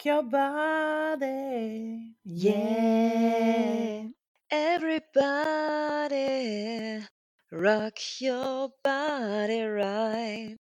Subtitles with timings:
[0.00, 2.14] Rock your body.
[2.24, 4.04] Yeah.
[4.50, 6.14] Everybody,
[7.52, 10.56] rock your body right.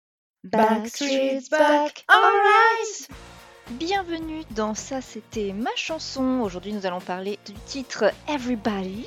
[0.47, 3.09] Backstreet's back, alright.
[3.71, 6.41] Bienvenue dans Ça c'était ma chanson.
[6.41, 9.05] Aujourd'hui nous allons parler du titre Everybody.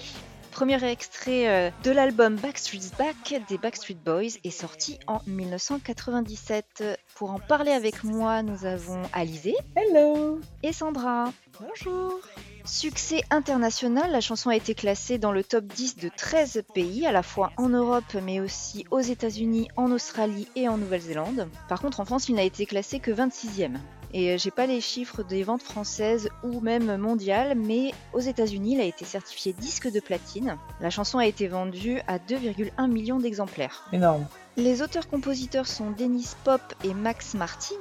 [0.58, 6.84] Premier extrait euh, de l'album Backstreet's Back des Backstreet Boys est sorti en 1997.
[7.14, 10.40] Pour en parler avec moi, nous avons Alizé Hello.
[10.64, 11.32] et Sandra.
[11.60, 12.22] Bonjour.
[12.66, 17.12] Succès international, la chanson a été classée dans le top 10 de 13 pays, à
[17.12, 21.50] la fois en Europe mais aussi aux États-Unis, en Australie et en Nouvelle-Zélande.
[21.70, 23.78] Par contre, en France, il n'a été classé que 26e.
[24.18, 28.74] Et euh, j'ai pas les chiffres des ventes françaises ou même mondiales, mais aux États-Unis,
[28.74, 30.58] il a été certifié disque de platine.
[30.82, 33.88] La chanson a été vendue à 2,1 millions d'exemplaires.
[33.94, 34.26] Énorme.
[34.56, 37.76] Les auteurs-compositeurs sont Dennis Pop et Max Martin.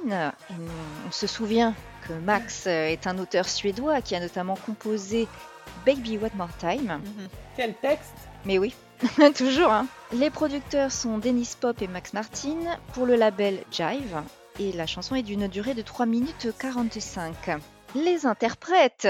[0.51, 0.53] Et
[1.07, 1.73] on se souvient
[2.07, 5.27] que Max euh, est un auteur suédois qui a notamment composé
[5.87, 7.01] Baby One More Time.
[7.55, 8.13] Quel texte
[8.45, 8.75] Mais oui,
[9.35, 9.71] toujours.
[9.71, 9.87] hein.
[10.13, 12.57] Les producteurs sont Dennis Pop et Max Martin
[12.93, 14.21] pour le label Jive.
[14.59, 17.61] Et la chanson est d'une durée de 3 minutes 45.
[17.95, 19.07] Les interprètes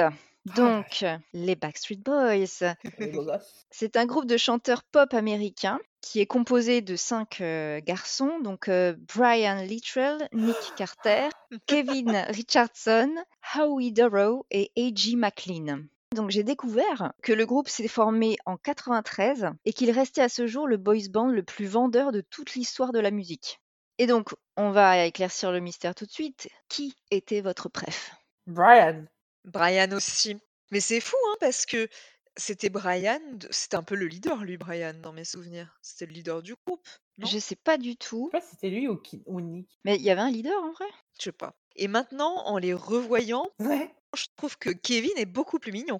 [0.55, 2.73] donc, les Backstreet Boys.
[3.69, 8.69] C'est un groupe de chanteurs pop américains qui est composé de cinq euh, garçons, donc
[8.69, 11.27] euh, Brian Littrell, Nick Carter,
[11.65, 13.13] Kevin Richardson,
[13.55, 15.17] Howie Dorough et A.G.
[15.17, 15.79] McLean.
[16.15, 20.47] Donc j'ai découvert que le groupe s'est formé en 93 et qu'il restait à ce
[20.47, 23.59] jour le boys band le plus vendeur de toute l'histoire de la musique.
[23.99, 26.49] Et donc, on va éclaircir le mystère tout de suite.
[26.69, 28.11] Qui était votre préf?
[28.45, 29.05] Brian.
[29.45, 30.37] Brian aussi.
[30.71, 31.87] Mais c'est fou, hein, parce que
[32.35, 35.75] c'était Brian, c'était un peu le leader, lui, Brian, dans mes souvenirs.
[35.81, 36.87] C'était le leader du groupe.
[37.17, 37.27] Non?
[37.27, 39.23] Je sais pas du tout, Je sais pas si c'était lui ou, qui...
[39.25, 39.67] ou Nick.
[39.83, 40.85] mais il y avait un leader en vrai?
[41.17, 41.55] Je sais pas.
[41.75, 43.89] Et maintenant, en les revoyant, Ouais.
[44.15, 45.99] je trouve que Kevin est beaucoup plus mignon.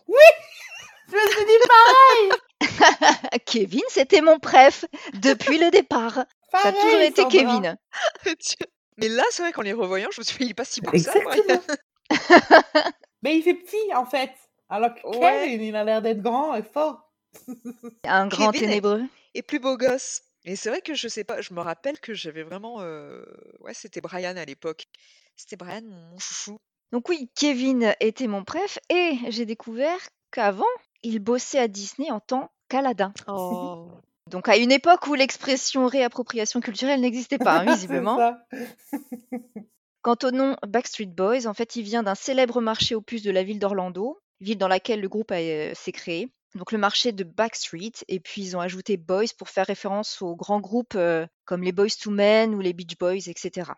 [1.07, 2.67] Je me suis dit
[3.45, 6.25] Kevin, c'était mon préf depuis le départ.
[6.51, 7.77] Pas Ça a toujours été Kevin.
[8.97, 10.81] Mais là, c'est vrai qu'en les revoyant, je me suis dit, il est pas si
[10.81, 11.13] beau que ça.
[13.21, 14.31] Mais il fait petit en fait.
[14.69, 15.43] Alors que Ouais.
[15.45, 17.11] Kevin, il a l'air d'être grand et fort.
[18.05, 19.03] Un grand Kevin ténébreux.
[19.33, 20.21] Et plus beau gosse.
[20.45, 22.77] Et c'est vrai que je sais pas, je me rappelle que j'avais vraiment.
[22.81, 23.23] euh,
[23.59, 24.85] Ouais, c'était Brian à l'époque.
[25.35, 26.57] C'était Brian, mon mon chouchou.
[26.91, 29.99] Donc oui, Kevin était mon préf et j'ai découvert
[30.31, 30.63] qu'avant,
[31.03, 33.13] il bossait à Disney en tant qu'Aladin.
[33.27, 33.89] Oh.
[34.29, 38.35] Donc à une époque où l'expression réappropriation culturelle n'existait pas, hein, visiblement.
[40.01, 43.31] Quant au nom Backstreet Boys, en fait, il vient d'un célèbre marché aux puces de
[43.31, 46.31] la ville d'Orlando, ville dans laquelle le groupe euh, s'est créé.
[46.55, 50.35] Donc le marché de Backstreet, et puis ils ont ajouté Boys pour faire référence aux
[50.35, 53.71] grands groupes euh, comme les Boys to Men ou les Beach Boys, etc.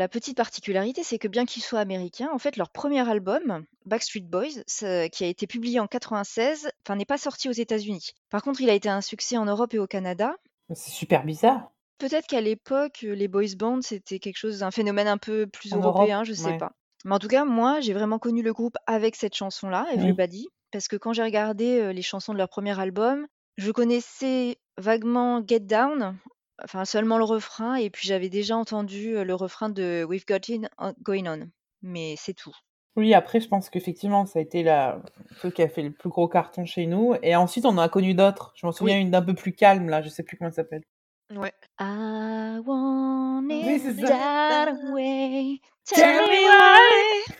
[0.00, 4.22] La petite particularité, c'est que bien qu'ils soient américains, en fait, leur premier album, Backstreet
[4.22, 4.64] Boys,
[5.10, 8.12] qui a été publié en 96, enfin n'est pas sorti aux États-Unis.
[8.30, 10.36] Par contre, il a été un succès en Europe et au Canada.
[10.72, 11.70] C'est super bizarre.
[11.98, 15.80] Peut-être qu'à l'époque, les boys bands, c'était quelque chose, un phénomène un peu plus En
[15.80, 16.56] Europe, européen, je sais ouais.
[16.56, 16.72] pas.
[17.04, 19.98] Mais en tout cas, moi, j'ai vraiment connu le groupe avec cette chanson-là, Oui.
[19.98, 23.26] Everybody, parce que quand j'ai regardé euh, les chansons de leur premier album,
[23.58, 26.16] je connaissais vaguement Get Down,
[26.64, 30.48] enfin seulement le refrain, et puis j'avais déjà entendu euh, le refrain de We've Got
[30.48, 31.48] It On- Going On.
[31.82, 32.54] Mais c'est tout.
[32.96, 35.00] Oui, après, je pense qu'effectivement, ça a été la...
[35.30, 37.14] le truc qui a fait le plus gros carton chez nous.
[37.22, 38.52] Et ensuite, on en a connu d'autres.
[38.56, 40.02] Je m'en souviens une d'un peu plus calme, là.
[40.02, 40.82] Je sais plus comment elle s'appelle.
[41.30, 41.52] Ouais.
[41.78, 44.08] I want Oui, it c'est ça.
[44.08, 45.60] that way.
[45.84, 47.34] Tell Tell me why.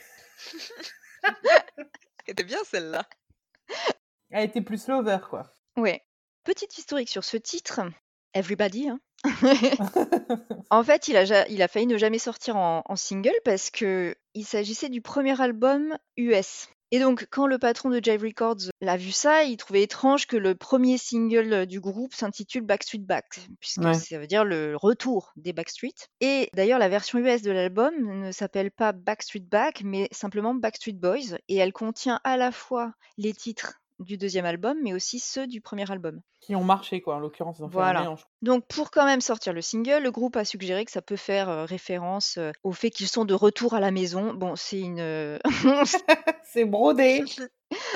[2.27, 3.05] C'était bien celle-là.
[4.31, 5.53] Elle était plus slower, quoi.
[5.77, 6.03] Ouais.
[6.45, 7.81] Petite historique sur ce titre,
[8.34, 8.89] Everybody.
[8.89, 9.01] hein.
[10.71, 13.71] en fait, il a, ja- il a failli ne jamais sortir en, en single parce
[13.71, 16.69] que il s'agissait du premier album US.
[16.93, 20.37] Et donc, quand le patron de Jive Records l'a vu ça, il trouvait étrange que
[20.37, 23.95] le premier single du groupe s'intitule Backstreet Back, puisque Ouais.
[23.95, 25.95] ça veut dire le retour des Backstreet.
[26.21, 30.95] Et d'ailleurs, la version US de l'album ne s'appelle pas Backstreet Back, mais simplement Backstreet
[30.95, 35.47] Boys, et elle contient à la fois les titres du deuxième album, mais aussi ceux
[35.47, 36.21] du premier album.
[36.41, 37.17] Qui ont marché, quoi.
[37.17, 38.15] En l'occurrence, Voilà.
[38.43, 41.49] Donc pour quand même sortir le single, le groupe a suggéré que ça peut faire
[41.49, 44.33] euh, référence euh, au fait qu'ils sont de retour à la maison.
[44.35, 45.01] Bon, c'est une...
[45.01, 45.39] euh,
[46.45, 47.23] C'est brodé.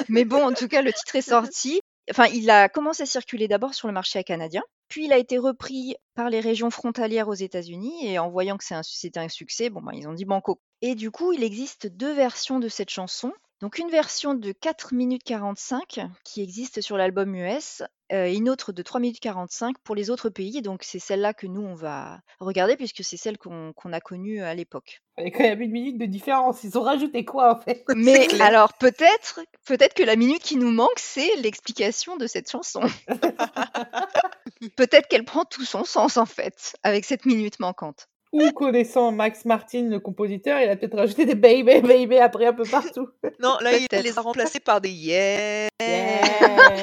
[0.08, 1.80] Mais bon, en tout cas, le titre est sorti.
[2.10, 5.38] Enfin, il a commencé à circuler d'abord sur le marché canadien, puis il a été
[5.38, 9.30] repris par les régions frontalières aux États-Unis, et en voyant que c'est un- c'était un
[9.30, 10.60] succès, bon, ben, ils ont dit banco.
[10.82, 13.32] Et du coup, il existe deux versions de cette chanson.
[13.64, 17.82] Donc une version de 4 minutes 45 qui existe sur l'album US
[18.12, 20.60] euh, et une autre de 3 minutes 45 pour les autres pays.
[20.60, 24.54] Donc c'est celle-là que nous, on va regarder puisque c'est celle qu'on a connue à
[24.54, 25.00] l'époque.
[25.16, 26.62] Il y a quand même une minute de différence.
[26.62, 27.86] Ils ont rajouté quoi en fait?
[27.96, 32.82] Mais alors peut-être peut-être que la minute qui nous manque, c'est l'explication de cette chanson.
[34.76, 38.08] peut-être qu'elle prend tout son sens en fait avec cette minute manquante.
[38.34, 42.52] Ou connaissant Max Martin, le compositeur, il a peut-être rajouté des baby baby après un
[42.52, 43.08] peu partout.
[43.38, 44.02] Non, là, il Peut-être.
[44.02, 45.68] les a remplacés par des yeah.
[45.80, 46.20] Yeah.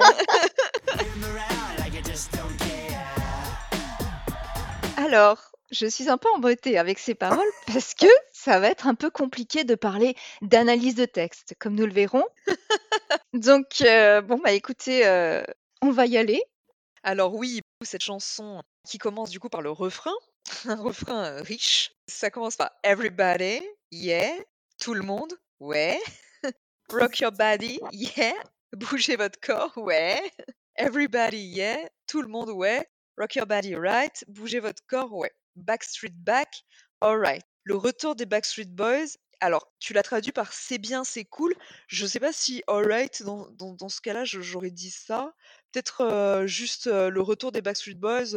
[4.95, 8.95] Alors, je suis un peu embêtée avec ces paroles parce que ça va être un
[8.95, 12.23] peu compliqué de parler d'analyse de texte, comme nous le verrons.
[13.33, 15.43] Donc, euh, bon, bah écoutez, euh,
[15.81, 16.41] on va y aller.
[17.03, 20.13] Alors oui, cette chanson qui commence du coup par le refrain,
[20.65, 21.91] un refrain euh, riche.
[22.07, 23.61] Ça commence par Everybody,
[23.91, 24.33] yeah,
[24.79, 25.99] tout le monde, ouais.
[26.91, 28.33] Rock your body, yeah.
[28.73, 30.21] Bougez votre corps, ouais.
[30.75, 31.77] Everybody, yeah,
[32.07, 32.87] tout le monde, ouais.
[33.17, 34.23] Rock your body, right.
[34.27, 35.31] Bougez votre corps, ouais.
[35.55, 36.63] Backstreet Back,
[37.01, 37.43] alright.
[37.63, 39.17] Le retour des Backstreet Boys.
[39.39, 41.53] Alors, tu l'as traduit par c'est bien, c'est cool.
[41.87, 45.33] Je sais pas si alright, dans, dans, ce cas-là, j'aurais dit ça.
[45.71, 48.31] Peut-être euh, juste euh, le retour des Backstreet Boys.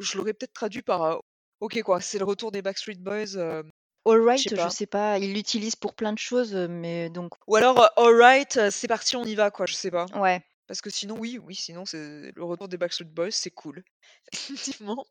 [0.00, 1.22] je l'aurais peut-être traduit par
[1.60, 3.36] ok quoi, c'est le retour des Backstreet Boys.
[3.36, 3.62] euh,
[4.06, 4.70] All right, Je sais pas.
[4.70, 8.70] sais pas, il l'utilise pour plein de choses, euh, mais donc, Ou alors euh, alright,
[8.70, 10.06] c'est parti, on y va quoi, je sais pas.
[10.14, 10.42] ouais.
[10.66, 13.82] Parce que sinon oui, oui, sinon c'est le retour des Backstreet Boys, c'est cool.
[14.32, 15.04] Effectivement.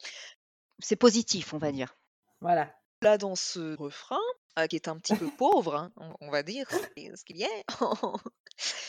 [0.80, 1.96] C'est positif, on va dire.
[2.40, 2.74] Voilà.
[3.02, 4.20] Là dans ce refrain,
[4.58, 7.44] euh, qui est un petit peu pauvre, hein, on, on va dire, ce qu'il y
[7.44, 7.66] est.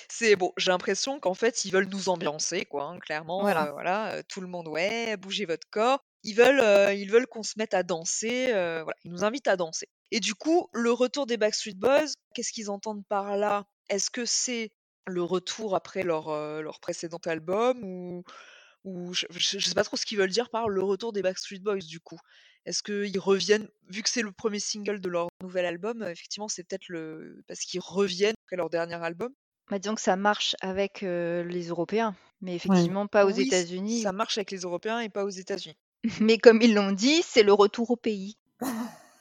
[0.09, 3.41] C'est bon, j'ai l'impression qu'en fait ils veulent nous ambiancer quoi, hein, clairement.
[3.41, 3.69] Voilà.
[3.69, 6.05] euh, voilà, euh, tout le monde ouais, bougez votre corps.
[6.23, 8.53] Ils veulent, euh, ils veulent qu'on se mette à danser.
[8.53, 9.89] euh, voilà, ils nous invitent à danser.
[10.11, 13.67] Et du coup, le retour des Backstreet Boys, qu'est-ce qu'ils entendent par là?
[13.89, 14.71] Est-ce que c'est
[15.07, 18.23] le retour après leur, euh, leur précédent album ou,
[18.85, 21.23] ou je, je- je sais pas trop ce qu'ils veulent dire par le retour des
[21.23, 22.19] Backstreet Boys du coup?
[22.67, 26.49] Est-ce qu'ils reviennent, vu que c'est le premier single de leur nouvel album, euh, effectivement
[26.49, 29.33] c'est peut-être le parce qu'ils reviennent après leur dernier album?
[29.71, 34.03] Bah, disons que ça marche avec euh, les Européens, mais effectivement pas aux Oui, États-Unis.
[34.03, 35.77] Ça marche avec les Européens et pas aux États-Unis.
[36.21, 38.37] Mais comme ils l'ont dit, c'est le retour au pays.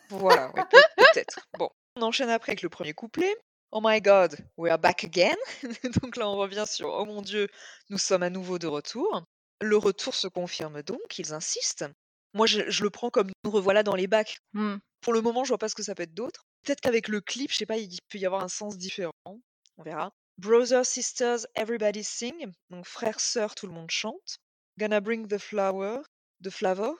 [0.10, 0.64] Voilà, ouais,
[0.98, 1.40] peut-être.
[1.58, 3.36] Bon, on enchaîne après avec le premier couplet.
[3.72, 5.36] Oh my god, we are back again.
[6.02, 7.48] donc là, on revient sur Oh mon dieu,
[7.90, 9.24] nous sommes à nouveau de retour.
[9.62, 11.86] Le retour se confirme donc, ils insistent.
[12.34, 14.40] Moi, je, je le prends comme nous revoilà dans les bacs.
[14.54, 14.78] Hmm.
[15.02, 16.46] Pour le moment, je vois pas ce que ça peut être d'autre.
[16.64, 19.14] Peut-être qu'avec le clip, je sais pas, il peut y avoir un sens différent.
[19.26, 20.12] On verra.
[20.38, 22.52] Brothers, sisters, everybody sing.
[22.70, 24.40] Donc frères, sœurs, tout le monde chante.
[24.78, 26.02] Gonna bring the flower,
[26.42, 26.94] the flavor,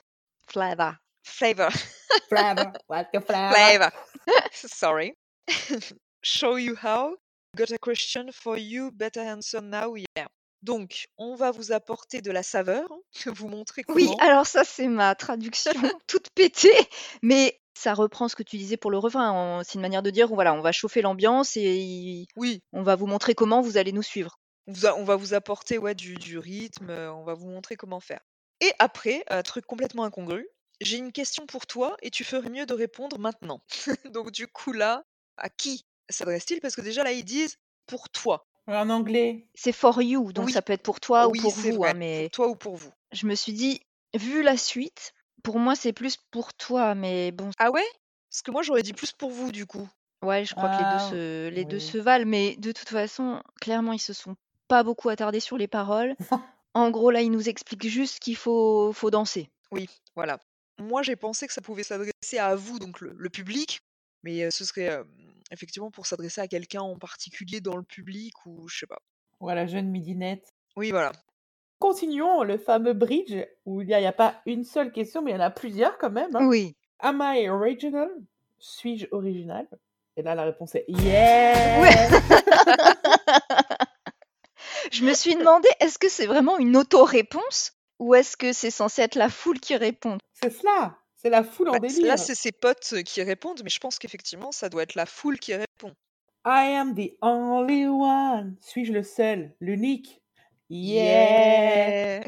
[0.48, 0.96] Flavor.
[1.24, 1.70] flavor.
[2.28, 2.72] Flavor.
[2.88, 3.54] What the flavor?
[3.54, 3.90] Flavor.
[4.52, 5.14] Sorry.
[6.22, 7.16] Show you how.
[7.56, 8.90] Got a question for you.
[8.92, 9.94] Better answer now.
[9.96, 10.26] Yeah.
[10.62, 12.86] Donc, on va vous apporter de la saveur,
[13.26, 13.96] vous montrer comment.
[13.96, 15.72] Oui, alors ça c'est ma traduction
[16.06, 16.76] toute pétée,
[17.22, 19.62] mais ça reprend ce que tu disais pour le refrain.
[19.64, 23.06] C'est une manière de dire, voilà, on va chauffer l'ambiance et Oui, on va vous
[23.06, 24.38] montrer comment vous allez nous suivre.
[24.66, 27.76] on, a- on va vous apporter ouais, du, du rythme, euh, on va vous montrer
[27.76, 28.20] comment faire.
[28.60, 30.48] Et après, un truc complètement incongru,
[30.80, 33.60] j'ai une question pour toi et tu ferais mieux de répondre maintenant.
[34.12, 35.04] Donc du coup là,
[35.36, 36.60] à qui s'adresse-t-il?
[36.60, 38.46] Parce que déjà là, ils disent pour toi.
[38.66, 39.50] En anglais.
[39.54, 40.52] C'est for you, donc Oui.
[40.52, 42.56] ça peut être pour toi oui, ou pour vous, vrai, hein, mais pour toi ou
[42.56, 42.92] pour vous.
[43.12, 43.80] je me suis dit,
[44.14, 47.84] vu la suite, pour moi c'est plus pour toi, mais bon, Ah ouais?
[48.30, 49.88] Parce que moi j'aurais dit plus pour vous du coup.
[50.22, 52.88] ouais, je crois que les Ah, deux se, les deux se valent, mais de toute
[52.88, 54.36] façon, clairement, ils se sont
[54.68, 56.14] pas beaucoup attardés sur les paroles.
[56.74, 59.50] En gros, là, ils nous expliquent juste qu'il faut, faut danser.
[59.72, 60.38] Oui, voilà.
[60.78, 63.80] Moi, j'ai pensé que ça pouvait s'adresser à vous, donc le, le public,
[64.22, 65.04] mais euh, ce serait euh,
[65.50, 68.98] effectivement pour s'adresser à quelqu'un en particulier dans le public ou je sais pas.
[69.40, 70.52] Voilà, jeune midinette.
[70.76, 71.12] Oui, voilà.
[71.80, 73.34] Continuons le fameux bridge
[73.64, 75.40] où il n'y a, il y a pas une seule question, mais il y en
[75.40, 76.34] a plusieurs quand même.
[76.36, 76.46] hein.
[76.46, 76.76] Oui.
[77.00, 78.10] Am I original?
[78.58, 79.66] Suis-je original?
[80.16, 81.80] Et là, la réponse est Yeah
[84.90, 89.02] Je me suis demandé, est-ce que c'est vraiment une auto-réponse ou est-ce que c'est censé
[89.02, 92.06] être la foule qui répond C'est cela C'est la foule en Bah, délire.
[92.06, 95.06] là, c'est ses potes euh, qui répondent, mais je pense qu'effectivement, ça doit être la
[95.06, 95.92] foule qui répond.
[96.46, 98.56] I am the only one.
[98.62, 99.54] Suis-je le seul?
[99.60, 100.20] L'unique?
[100.70, 102.24] Yeah, Yeah.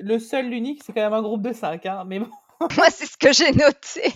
[0.00, 2.28] Le seul, l'unique, c'est quand même un groupe de cinq, hein, mais bon.
[2.76, 4.06] Moi, c'est ce que j'ai noté.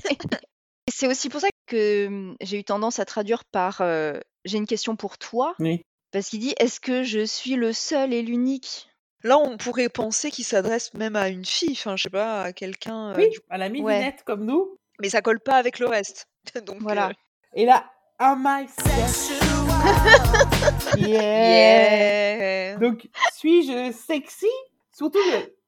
[0.86, 4.58] Et c'est aussi pour ça que hum, j'ai eu tendance à traduire par euh, j'ai
[4.58, 5.54] une question pour toi.
[5.58, 5.82] Oui.
[6.16, 8.88] Parce qu'il dit est-ce que je suis le seul et l'unique?
[9.22, 12.52] Là, on pourrait penser qu'il s'adresse même à une fille, enfin, je sais pas, à
[12.54, 13.10] quelqu'un.
[13.10, 14.78] euh, Oui, du- à la midinette comme nous.
[14.98, 16.26] Mais ça colle pas avec le reste.
[16.64, 17.08] Donc, Voilà.
[17.08, 17.12] euh,
[17.52, 17.84] Et là,
[18.18, 19.38] am I sexual
[20.96, 22.70] Yeah.
[22.70, 22.76] Yeah.
[22.78, 24.46] Donc, suis-je sexy?
[24.96, 25.18] Surtout,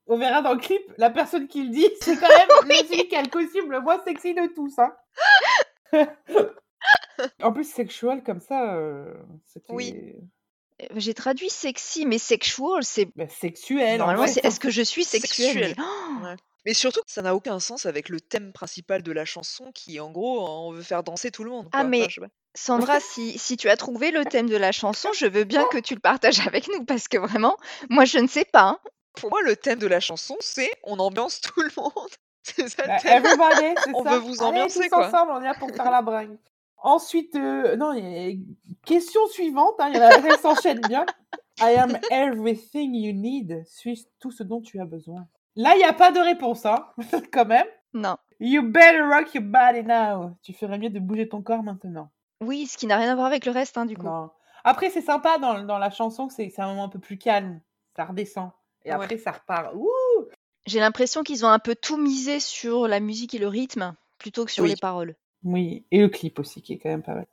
[0.07, 3.07] on verra dans le clip, la personne qui le dit, c'est quand même le celui
[3.07, 4.79] qui a le costume le moins sexy de tous.
[4.79, 4.95] Hein.
[7.43, 9.13] en plus, sexual comme ça, euh,
[9.47, 10.15] c'était Oui.
[10.83, 13.09] Euh, J'ai traduit sexy, mais sexual, c'est.
[13.17, 13.95] bah, sexuel.
[14.03, 15.47] en Normalement, c'est est-ce que je suis sexuelle?
[15.53, 15.75] Sexuel.
[15.79, 16.37] mais- Oh Ouais.
[16.67, 20.11] Mais surtout, ça n'a aucun sens avec le thème principal de la chanson qui, en
[20.11, 21.69] gros, on veut faire danser tout le monde.
[21.73, 22.27] Ah, mais- Enfin.
[22.55, 25.79] Sandra, si, si tu as trouvé le thème de la chanson, je veux bien que
[25.79, 27.57] tu le partages avec nous, parce que vraiment,
[27.89, 28.63] moi, je ne sais pas.
[28.65, 28.79] hein.
[29.15, 31.93] Pour moi, le thème de la chanson, c'est on ambiance tout le monde.
[32.45, 33.25] C'est ça le Bah, thème.
[33.27, 34.11] everybody, c'est On ça.
[34.13, 35.09] veut vous Allez, ambiancer, tous quoi.
[35.09, 36.39] ensemble, on est là pour faire la bringue.
[36.83, 37.93] Ensuite, euh, non,
[38.85, 41.05] question suivante, hein, il y en a- elle s'enchaîne bien.
[41.61, 43.65] I am everything you need.
[43.67, 45.27] Suis tout ce dont tu as besoin.
[45.57, 46.87] Là, il n'y a pas de réponse, hein,
[47.33, 47.67] quand même.
[47.95, 48.17] Non.
[48.39, 50.37] You better rock your body now.
[50.43, 52.11] Tu ferais mieux de bouger ton corps maintenant.
[52.41, 54.07] Oui, ce qui n'a rien à voir avec le reste, hein, du coup.
[54.07, 54.31] Non.
[54.63, 57.61] Après, c'est sympa dans, dans la chanson, c'est un moment un peu plus calme.
[57.97, 58.51] Ça redescend.
[58.85, 58.95] Et Ouais.
[58.95, 59.75] après, ça repart.
[60.67, 64.45] J'ai l'impression qu'ils ont un peu tout misé sur la musique et le rythme, plutôt
[64.45, 64.71] que sur Oui.
[64.71, 65.17] les paroles.
[65.45, 67.27] Oui, et le clip aussi, qui est quand même pas mal.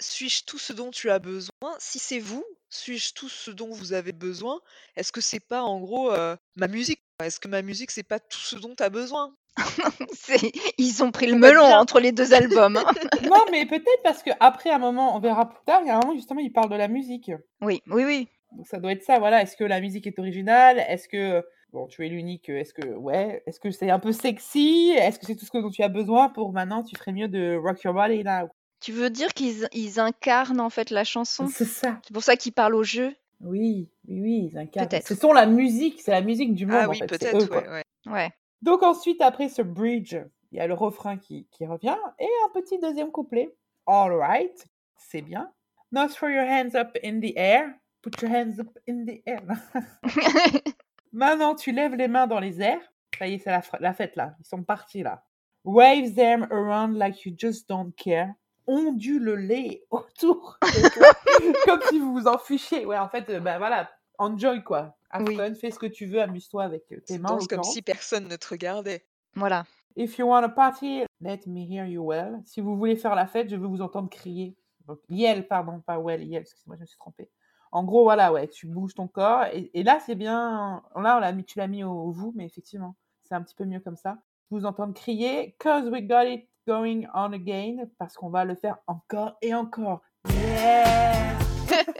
[0.00, 1.50] Suis-je tout ce dont tu as besoin?
[1.80, 4.60] Si c'est vous, suis-je tout ce dont vous avez besoin?
[4.94, 8.20] Est-ce que c'est pas en gros euh, ma musique Est-ce que ma musique c'est pas
[8.20, 9.34] tout ce dont tu as besoin
[10.78, 11.80] Ils ont pris le melon bien.
[11.80, 12.76] entre les deux albums.
[12.76, 12.84] hein.
[13.24, 16.00] non, mais peut-être parce qu'après, un moment, on verra plus tard, il y a un
[16.00, 17.32] moment, justement, il parle de la musique.
[17.60, 18.28] oui, oui, oui.
[18.56, 19.42] Donc ça doit être ça, voilà.
[19.42, 20.78] Est-ce que la musique est originale?
[20.78, 24.92] Est-ce que, bon, tu es l'unique, est-ce que, ouais, est-ce que c'est un peu sexy?
[24.96, 27.56] Est-ce que c'est tout ce dont tu as besoin pour maintenant, tu ferais mieux de
[27.56, 28.48] rock your body now
[28.80, 31.46] Tu veux dire qu'ils ils incarnent en fait la chanson?
[31.48, 32.00] C'est ça.
[32.04, 33.14] C'est pour ça qu'ils parlent au jeu?
[33.40, 34.88] Oui, oui, oui, ils incarnent.
[34.88, 35.06] Peut-être.
[35.06, 37.06] Ce sont la musique, c'est la musique du monde, Ah en oui, fait.
[37.06, 38.12] peut-être, eux, ouais, ouais.
[38.12, 38.30] Ouais.
[38.62, 40.16] Donc ensuite, après ce bridge,
[40.50, 43.54] il y a le refrain qui, qui revient et un petit deuxième couplet.
[43.86, 45.52] All right, c'est bien.
[45.92, 47.74] Now throw your hands up in the air.
[48.02, 49.42] Put your hands up in the air.
[51.12, 52.80] Maintenant, tu lèves les mains dans les airs.
[53.18, 53.50] Ça y est, c'est
[53.80, 54.34] la, fête là.
[54.40, 55.24] Ils sont partis là.
[55.64, 58.32] Wave them around like you just don't care.
[58.66, 60.58] Ondule-les autour
[61.64, 62.84] comme si vous vous en fichiez.
[62.84, 64.96] Ouais, en fait, euh, ben voilà, enjoy quoi.
[65.10, 65.36] Have Oui.
[65.36, 67.38] fun, fais ce que tu veux, amuse-toi avec euh, tes mains.
[67.48, 69.04] comme si personne ne te regardait.
[69.34, 69.64] voilà.
[69.96, 72.40] If you want to party, let me hear you well.
[72.44, 74.54] Si vous voulez faire la fête, je veux vous entendre crier.
[74.86, 77.28] Donc, yell, pardon, pas well, yell, excuse-moi, je me suis trompée.
[77.72, 79.44] En gros, voilà, ouais, tu bouges ton corps.
[79.52, 80.82] Et, et là, c'est bien.
[80.96, 82.94] Là, on l'a mis, tu l'as mis au, au vous, mais effectivement,
[83.24, 84.18] c'est un petit peu mieux comme ça.
[84.50, 88.78] Vous entendre crier, cause we got it going on again, parce qu'on va le faire
[88.86, 90.00] encore et encore.
[90.30, 91.38] Yeah!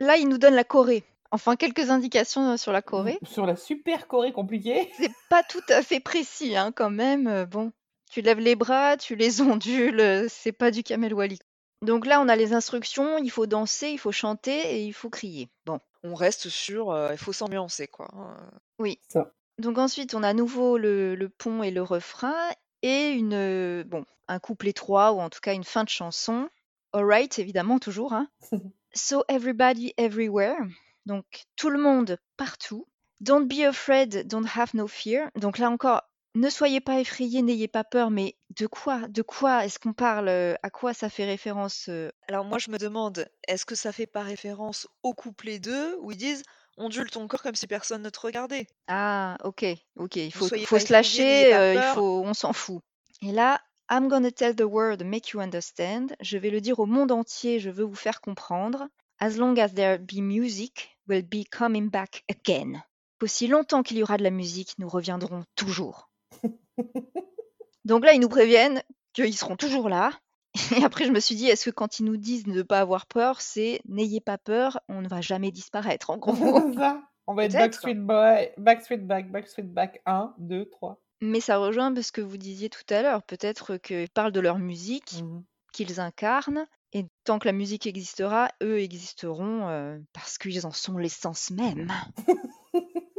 [0.00, 1.04] Là, ils nous donnent la Corée.
[1.30, 3.18] Enfin, quelques indications euh, sur la Corée.
[3.22, 4.90] Sur la super Corée compliquée.
[4.98, 7.26] C'est pas tout à fait précis, hein, quand même.
[7.26, 7.72] euh, Bon,
[8.10, 11.38] tu lèves les bras, tu les ondules, euh, c'est pas du Kamel Wally.
[11.82, 15.10] Donc là, on a les instructions, il faut danser, il faut chanter et il faut
[15.10, 15.48] crier.
[15.66, 18.08] Bon, On reste sur euh, il faut s'ambiancer, quoi.
[18.14, 18.36] hein.
[18.78, 18.98] oui.
[19.08, 19.32] Ça.
[19.58, 22.34] Donc ensuite, on a à nouveau le, le pont et le refrain
[22.82, 26.48] et une, euh, bon, un couplet 3 ou en tout cas une fin de chanson.
[26.92, 28.12] Alright, évidemment, toujours.
[28.12, 28.28] Hein.
[28.94, 30.58] So everybody everywhere.
[31.06, 31.24] Donc
[31.56, 32.86] tout le monde partout.
[33.20, 35.30] Don't be afraid, don't have no fear.
[35.36, 36.02] Donc là encore,
[36.34, 40.28] ne soyez pas effrayés, n'ayez pas peur, mais de quoi De quoi est-ce qu'on parle
[40.28, 42.10] euh, À quoi ça fait référence euh?
[42.28, 46.10] Alors moi je me demande, est-ce que ça fait pas référence au couplet 2 où
[46.10, 46.42] ils disent
[46.78, 49.64] ondule ton corps comme si personne ne te regardait Ah, ok,
[49.96, 51.94] ok, il faut, soyez faut pas se effrayés, lâcher, pas euh, il peur.
[51.94, 52.82] faut, on s'en fout.
[53.20, 53.60] Et là,
[53.90, 56.14] I'm gonna tell the world, make you understand.
[56.20, 58.88] Je vais le dire au monde entier, je veux vous faire comprendre.
[59.20, 62.82] As long as there be music, we'll be coming back again.
[63.20, 66.08] Aussi longtemps qu'il y aura de la musique, nous reviendrons toujours.
[67.84, 70.12] Donc là, ils nous préviennent qu'ils seront toujours là.
[70.76, 72.80] Et après, je me suis dit, est-ce que quand ils nous disent de ne pas
[72.80, 76.34] avoir peur, c'est n'ayez pas peur, on ne va jamais disparaître, en gros.
[76.76, 77.02] ça.
[77.26, 77.52] On va être.
[77.52, 81.00] Backstreet Boy, Backstreet Back, Backstreet Back 1, 2, 3.
[81.20, 83.22] Mais ça rejoint ce que vous disiez tout à l'heure.
[83.22, 85.44] Peut-être qu'ils parlent de leur musique, Mhm.
[85.72, 90.98] qu'ils incarnent, et tant que la musique existera, eux existeront euh, parce qu'ils en sont
[90.98, 91.90] l'essence même.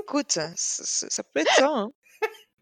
[0.02, 1.70] Écoute, ça, ça- ça peut être ça.
[1.74, 1.92] Hein.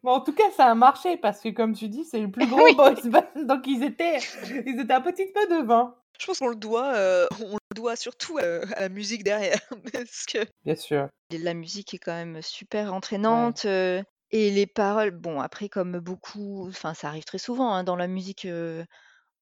[0.03, 2.48] Bon, en tout cas, ça a marché parce que, comme tu dis, c'est le plus
[2.48, 2.75] gros Oui.
[2.75, 3.22] boys band.
[3.46, 4.17] Donc, ils étaient,
[4.65, 5.96] ils étaient un petit peu devant.
[6.20, 9.60] Je pense qu'on le doit, euh, on le doit surtout euh, à la musique derrière,
[9.93, 11.10] parce que Bien sûr.
[11.31, 13.65] La musique est quand même super entraînante.
[13.65, 17.96] euh, et les paroles, bon, après, comme beaucoup, enfin, ça arrive très souvent hein, dans
[17.96, 18.84] la musique euh,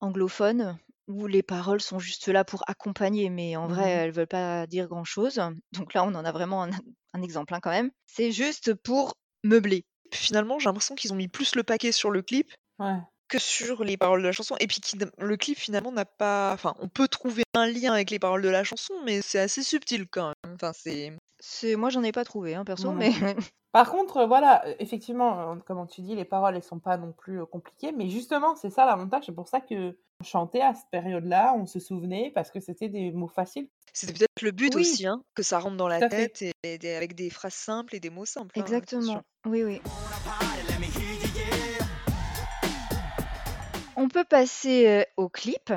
[0.01, 3.99] anglophone, où les paroles sont juste là pour accompagner, mais en vrai, Mhm.
[3.99, 5.41] elles veulent pas dire grand-chose.
[5.73, 6.71] Donc là, on en a vraiment un,
[7.13, 7.91] un exemple hein, quand même.
[8.07, 9.85] C'est juste pour meubler.
[10.15, 12.97] Finalement j'ai l'impression qu'ils ont mis plus le paquet sur le clip Ouais.
[13.27, 16.51] que sur les paroles de la chanson et puis qui le clip finalement n'a pas
[16.53, 19.63] enfin, on peut trouver un lien avec les paroles de la chanson, mais c'est assez
[19.63, 20.55] subtil quand même.
[20.55, 23.35] Enfin, c'est C'est moi j'en ai pas trouvé, hein, perso, Non, non mais
[23.71, 26.97] Par contre, euh, voilà, euh, effectivement, euh, comme tu dis, les paroles, elles sont pas
[26.97, 30.89] non plus compliquées, mais justement, c'est ça l'avantage, c'est pour ça que chantait à cette
[30.91, 33.69] période-là, on se souvenait, parce que c'était des mots faciles.
[33.93, 34.81] c'était peut-être le but Oui.
[34.81, 37.95] aussi, hein, que ça rentre dans la tête et et des avec des phrases simples
[37.95, 39.21] et des mots simples, hein, exactement.
[39.45, 39.81] Oui, oui.
[43.95, 45.73] On peut passer, heu, au clip,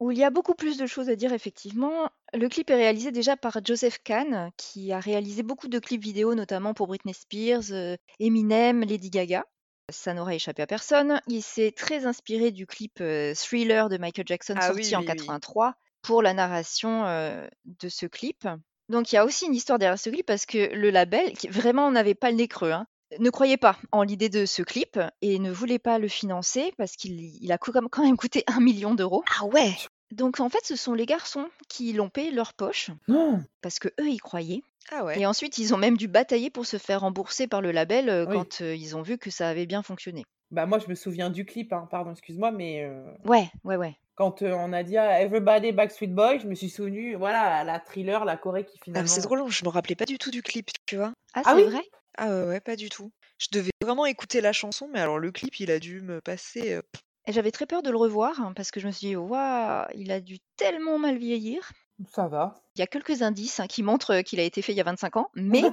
[0.00, 2.10] où il y a beaucoup plus de choses à dire effectivement.
[2.34, 6.34] Le clip est réalisé déjà par Joseph Kahn, qui a réalisé beaucoup de clips vidéo,
[6.34, 9.44] notamment pour Britney Spears, heu, Eminem, Lady Gaga.
[9.92, 11.20] Ça n'aura échappé à personne.
[11.28, 15.00] Il s'est très inspiré du clip, heu, Thriller de Michael Jackson Ah sorti oui, en
[15.00, 15.16] oui, oui.
[15.16, 18.48] 83 pour la narration, heu, de ce clip.
[18.88, 21.46] Donc il y a aussi une histoire derrière ce clip parce que le label, qui
[21.46, 22.86] vraiment n'avait pas le nez creux, hein,
[23.20, 26.96] ne croyait pas en l'idée de ce clip et ne voulait pas le financer parce
[26.96, 29.22] qu'il il a quand même coûté 1 000 000 €.
[29.40, 29.72] Ah ouais!
[30.10, 34.08] Donc en fait, ce sont les garçons qui l'ont payé leur poche Non parce qu'eux
[34.08, 35.20] y croyaient Ah ouais.
[35.20, 38.46] et ensuite ils ont même dû batailler pour se faire rembourser par le label, Oui.
[38.46, 40.24] quand, heu, ils ont vu que ça avait bien fonctionné.
[40.50, 43.98] Bah, moi, je me souviens du clip, hein, pardon, excuse-moi, mais heu, Ouais, ouais, ouais.
[44.16, 47.80] quand, heu, on a dit: «Ah, Everybody Backstreet Boys», je me suis souvenu, voilà, la
[47.80, 50.30] Thriller, la Corée qui Ah mais c'est finalement drôle, je me rappelais pas du tout
[50.30, 51.12] du clip, tu vois?
[51.34, 51.62] Ah, Ah c'est oui?
[51.62, 51.82] vrai?
[52.18, 53.12] Ah ouais, ouais, pas du tout.
[53.38, 56.80] Je devais vraiment écouter la chanson, mais alors le clip, il a dû me passer,
[57.26, 59.86] Et j'avais très peur de le revoir hein, parce que je me suis dit: «Waouh,
[59.94, 61.70] il a dû tellement mal vieillir».
[62.04, 62.62] Ça va.
[62.76, 64.80] Il y a quelques indices, hein, qui montrent, heu, qu'il a été fait il y
[64.80, 65.72] a 25 ans, mais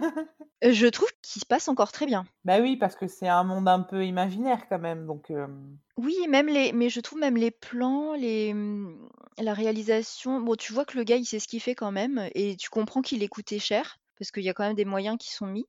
[0.65, 2.25] heu, je trouve qu'il se passe encore très bien.
[2.45, 6.15] Bah, oui, parce que c'est un monde un peu imaginaire quand même, donc hem Oui,
[6.27, 10.85] même les mais je trouve même les plans, les, mmh, la réalisation, bon, tu vois
[10.85, 13.27] que le gars, il sait ce qu'il fait quand même et tu comprends qu'il est
[13.27, 15.65] coûté cher parce qu'il y a quand même des moyens qui sont mis.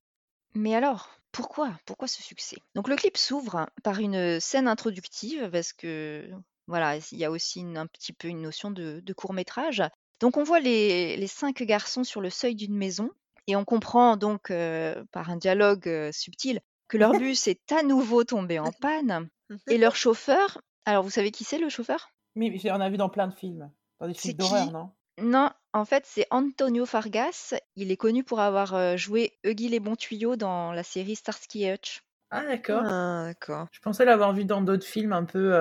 [0.54, 1.78] Mais alors, pourquoi?
[1.86, 2.58] Pourquoi ce succès?
[2.74, 6.30] Donc le clip s'ouvre par une scène introductive parce que,
[6.68, 9.82] voilà, il y a aussi une un petit peu une notion de de court métrage.
[10.24, 13.10] Donc on voit les les 5 garçons sur le seuil d'une maison
[13.46, 17.82] et on comprend donc, heu, par un dialogue, heu, subtil que leur bus est à
[17.84, 19.28] nouveau tombé en panne
[19.68, 22.08] et leur chauffeur alors vous savez qui c'est le chauffeur?
[22.36, 24.92] Oui, on a vu dans plein de films, dans des films d'horreur, non?
[25.20, 27.54] Non, en fait, c'est Antonio Fargas.
[27.74, 31.64] Il est connu pour avoir, heu, joué Huggy les bons tuyaux dans la série Starsky
[31.64, 32.02] et Hutch.
[32.30, 32.86] Ah d'accord.
[32.86, 33.68] Ah d'accord.
[33.70, 35.52] Je pensais l'avoir vu dans d'autres films un peu,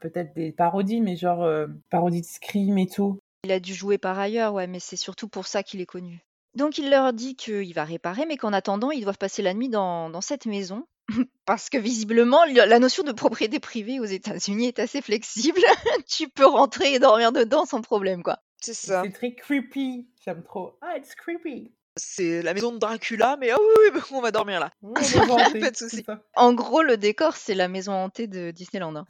[0.00, 3.20] peut-être des parodies, mais genre, heu, parodie de Scream et tout.
[3.44, 6.24] Il a dû jouer par ailleurs, ouais, mais c'est surtout pour ça qu'il est connu.
[6.54, 9.68] Donc il leur dit qu'il va réparer, mais qu'en attendant, ils doivent passer la nuit
[9.68, 10.86] dans dans cette maison
[11.46, 15.60] parce que visiblement, la notion de propriété privée aux États-Unis est assez flexible.
[16.06, 18.38] Tu peux rentrer et dormir dedans sans problème, quoi.
[18.60, 19.02] C'est ça.
[19.04, 20.78] C'est très creepy, j'aime trop.
[20.80, 21.70] Ah, it's creepy.
[21.96, 24.70] C'est la maison de Dracula, mais ah oui, oui, on va dormir là.
[25.60, 26.04] Pas de souci.
[26.34, 29.06] En gros, le décor, c'est la maison hantée de Disneyland, hein.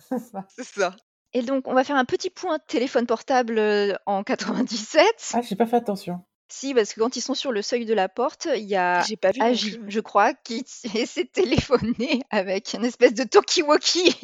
[0.57, 0.97] C'est ça.
[1.35, 5.05] Et donc on va faire un petit point téléphone portable, heu, en 97.
[5.35, 6.21] Ah, j'ai pas fait attention.
[6.49, 9.03] Si, parce que quand ils sont sur le seuil de la porte, il y a
[9.03, 9.91] J'ai pas vu non Agi, plus.
[9.91, 14.15] je crois, qui essaie de téléphoner avec une espèce de talkie-walkie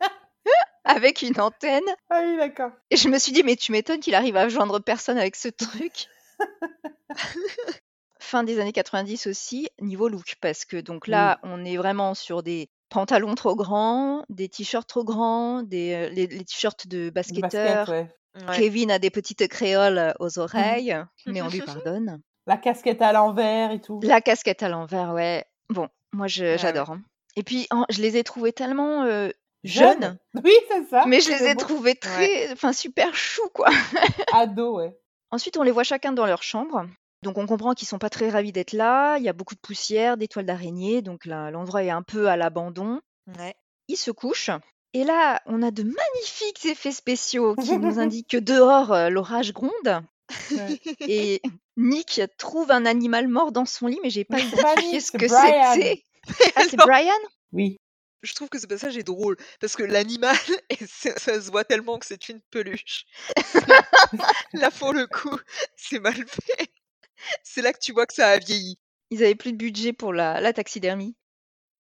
[0.84, 2.70] avec une antenne Ah oui, d'accord.
[2.90, 5.48] et je me suis dit: «Mais tu m'étonnes qu'il arrive à joindre personne avec ce
[5.48, 6.06] truc».
[8.20, 11.10] Fin des années 90 aussi, niveau look, parce que donc Oui.
[11.12, 16.14] là, on est vraiment sur des pantalons trop grands, des t-shirts trop grands, des, heu,
[16.14, 17.88] les les t-shirts de Le basket, basketteurs.
[17.88, 18.08] ouais.
[18.54, 22.20] Kevin a des petites créoles aux oreilles, mais on lui pardonne.
[22.46, 24.00] La casquette à l'envers et tout.
[24.02, 25.44] La casquette à l'envers, ouais.
[25.68, 26.58] Bon, moi je Ah ouais.
[26.58, 27.02] j'adore, hein.
[27.36, 29.32] Et puis je les ai trouvés tellement, Jeune.
[29.62, 31.04] jeunes, Oui, c'est ça.
[31.06, 31.60] mais je les ai beau.
[31.60, 33.68] trouvés très enfin super choux, quoi.
[34.32, 34.96] Ado, ouais.
[35.32, 36.86] Ensuite, on les voit chacun dans leur chambre.
[37.22, 39.18] Donc on comprend qu'ils sont pas très ravis d'être là.
[39.18, 42.28] Il y a beaucoup de poussière, des toiles d'araignée, donc là, l'endroit est un peu
[42.28, 43.00] à l'abandon.
[43.38, 43.54] Ouais.
[43.88, 44.50] Ils se couchent
[44.92, 49.52] et là, on a de magnifiques effets spéciaux qui nous indiquent que dehors, heu, l'orage
[49.52, 50.02] gronde
[50.52, 50.80] Ouais.
[51.08, 51.42] et
[51.76, 56.04] Nick trouve un animal mort dans son lit, mais j'ai pas identifié ce que c'était.
[56.54, 57.12] Ah, c'est Brian?
[57.52, 57.78] Oui.
[58.22, 60.36] je trouve que ce passage est drôle parce que l'animal,
[60.86, 63.06] ça se voit tellement que c'est une peluche.
[64.52, 65.36] Là, pour le coup,
[65.76, 66.70] c'est mal fait.
[67.42, 68.78] C'est là que tu vois que ça a vieilli.
[69.10, 71.16] Ils avaient plus de budget pour la, la taxidermie.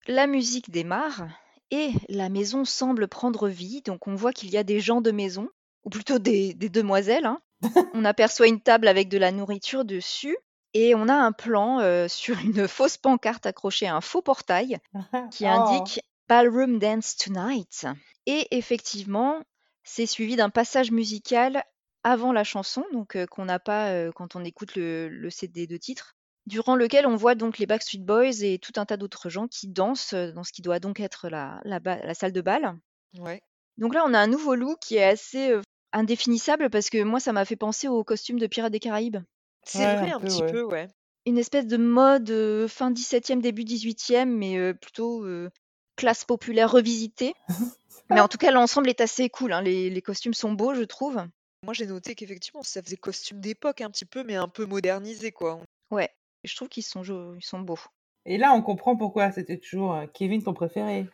[0.08, 1.28] La musique démarre
[1.72, 3.82] et la maison semble prendre vie.
[3.84, 5.48] Donc on voit qu'il y a des gens de maison,
[5.84, 7.26] ou plutôt des, des demoiselles.
[7.26, 7.42] hein.
[7.94, 10.38] on aperçoit une table avec de la nourriture dessus
[10.74, 14.80] et on a un plan euh, sur une fausse pancarte accrochée à un faux portail
[15.32, 15.48] qui Oh.
[15.50, 17.86] indique Ballroom Dance Tonight.
[18.26, 19.42] Et effectivement,
[19.84, 21.64] c'est suivi d'un passage musical
[22.04, 25.68] avant la chanson, donc euh, qu'on n'a pas euh, quand on écoute le, le CD
[25.68, 29.30] de titre, durant lequel on voit donc les Backstreet Boys et tout un tas d'autres
[29.30, 32.42] gens qui dansent dans ce qui doit donc être la, la ba- la salle de
[32.42, 32.78] bal.
[33.18, 33.42] Ouais.
[33.78, 35.62] Donc là, on a un nouveau look qui est assez euh,
[35.94, 39.18] indéfinissable parce que moi, ça m'a fait penser au costume de Pirates des Caraïbes.
[39.64, 40.52] C'est Ouais, vrai un un peu, petit ouais.
[40.52, 40.88] peu, ouais.
[41.26, 45.50] Une espèce de mode euh, fin 17e, début 18e, mais euh, plutôt euh,
[45.98, 47.34] classe populaire revisitée.
[48.10, 49.54] Mais en tout cas, l'ensemble est assez cool.
[49.54, 49.62] hein.
[49.62, 51.22] Les, les costumes sont beaux, je trouve.
[51.64, 55.32] Moi, j'ai noté qu'effectivement, ça faisait costume d'époque un petit peu, mais un peu modernisé,
[55.32, 55.60] quoi.
[55.92, 56.10] Ouais,
[56.44, 57.80] je trouve qu'ils sont, jo- ils sont beaux.
[58.26, 61.08] Et là, on comprend pourquoi c'était toujours euh, Kevin ton préféré.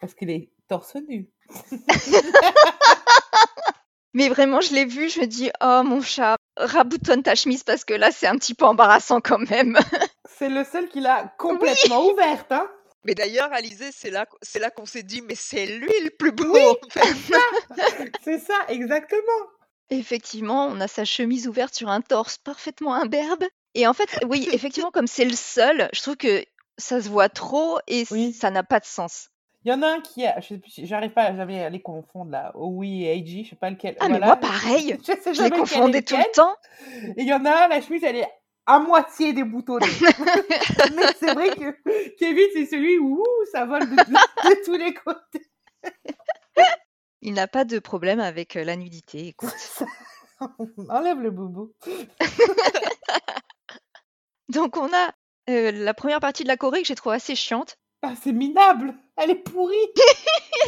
[0.00, 1.28] Parce qu'il est torse nu.
[4.14, 7.84] Mais vraiment, je l'ai vu, je me dis, oh mon chat, raboutonne ta chemise parce
[7.84, 9.78] que là, c'est un petit peu embarrassant quand même.
[10.24, 12.68] C'est le seul qui l'a complètement ouverte, hein.
[13.04, 16.32] Mais d'ailleurs, Alizé, c'est là, c'est là qu'on s'est dit, mais c'est lui le plus
[16.32, 16.62] beau, Oui.
[16.62, 17.34] en fait.
[18.22, 19.20] C'est ça, exactement.
[19.90, 23.44] Effectivement, on a sa chemise ouverte sur un torse parfaitement imberbe.
[23.74, 26.44] Et en fait, oui, effectivement, comme c'est le seul, je trouve que
[26.78, 28.32] ça se voit trop et Oui.
[28.32, 29.28] ça n'a pas de sens.
[29.64, 31.68] Il y en a un qui a, je sais plus, si- j'arrive pas jamais à
[31.68, 33.94] les confondre là, Owi et Eiji, je sais pas lequel.
[34.00, 34.26] Ah, mais voilà.
[34.26, 36.54] moi, pareil, Je sais je les confondais tout le temps.
[37.16, 38.28] Et il y en a un, la chemise, elle est
[38.70, 39.86] à moitié déboutonnée.
[40.96, 44.94] Mais c'est vrai que Kevin, c'est celui où ouh, ça vole de, de tous les
[44.94, 45.50] côtés.
[47.22, 49.52] Il n'a pas de problème avec euh, la nudité, écoute.
[50.88, 51.72] Enlève le boubou.
[54.48, 55.12] Donc, on a
[55.50, 57.76] euh, la première partie de la choré que j'ai trouvé assez chiante.
[58.02, 58.94] Ah, c'est minable.
[59.16, 59.76] Elle est pourrie.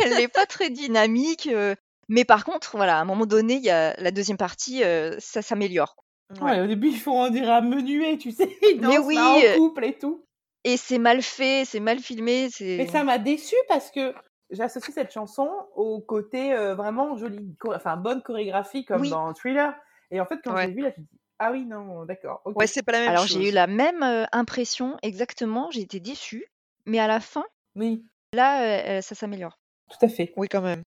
[0.02, 1.48] Elle n'est pas très dynamique.
[1.50, 1.74] euh,
[2.08, 5.40] mais par contre, voilà, à un moment donné, y a la deuxième partie, euh, ça
[5.40, 5.96] s'améliore.
[6.40, 8.56] Ouais, au début, ils font, on dirait un menuet, tu sais.
[8.62, 10.24] Ils Mais dansent oui, là en euh, couple et tout.
[10.64, 12.48] Et c'est mal fait, c'est mal filmé.
[12.50, 14.14] c'est Mais ça m'a déçu parce que
[14.50, 19.10] j'associe cette chanson au côté euh, vraiment jolie, choré- enfin bonne chorégraphie comme Oui.
[19.10, 19.74] dans Thriller.
[20.10, 20.66] Et en fait, quand Ouais.
[20.66, 22.42] j'ai vu là, je me dis ah oui non, d'accord.
[22.44, 25.68] Ouais, c'est pas la même Alors, j'ai eu la même euh, impression, exactement.
[25.72, 26.46] J'ai été déçue.
[26.86, 29.58] Mais à la fin, Oui, là, euh, ça s'améliore.
[29.90, 30.32] tout à fait.
[30.36, 30.82] Oui, quand même.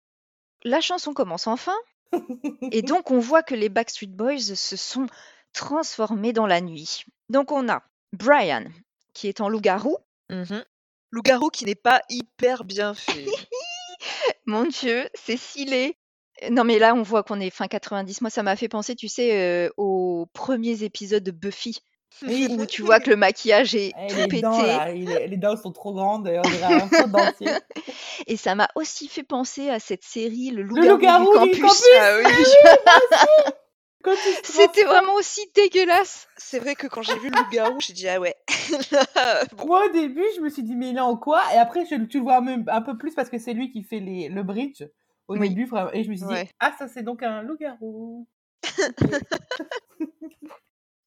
[0.63, 1.75] La chanson commence enfin.
[2.71, 5.07] Et donc, on voit que les Backstreet Boys se sont
[5.53, 7.03] transformés dans la nuit.
[7.29, 8.65] Donc, on a Brian,
[9.13, 9.97] qui est en loup-garou.
[10.29, 10.63] Mhm.
[11.11, 13.25] Loup-garou qui n'est pas hyper bien fait.
[14.45, 15.97] Mon Dieu, c'est stylé.
[16.49, 18.21] Non, mais là, on voit qu'on est fin 90.
[18.21, 21.79] Moi, ça m'a fait penser, tu sais, euh, aux premiers épisodes de Buffy,
[22.21, 22.47] Oui.
[22.49, 24.41] où tu vois que le maquillage est Eh, tout les pété.
[24.41, 27.49] dents là, il est- les dents sont trop grandes, d'ailleurs, on dirait un faux dentier.
[28.27, 30.89] Et ça m'a aussi fait penser à cette série, Le Le loup-garou
[31.33, 31.61] loup-garou du du campus.
[31.61, 31.89] campus.
[31.99, 33.53] ah oui.
[34.43, 36.27] Se C'était vraiment aussi dégueulasse.
[36.35, 38.35] C'est vrai que quand j'ai vu le loup-garou, j'ai dit, ah ouais.
[39.55, 39.65] Bon.
[39.67, 41.41] Moi, au début, je me suis dit, mais il est en quoi?
[41.55, 43.81] Et après, je, tu le vois même un peu plus parce que c'est lui qui
[43.81, 44.83] fait les, le bridge
[45.29, 45.47] au Oui.
[45.47, 45.69] début.
[45.93, 48.27] Et je me suis dit, ah, ça, c'est donc un loup-garou.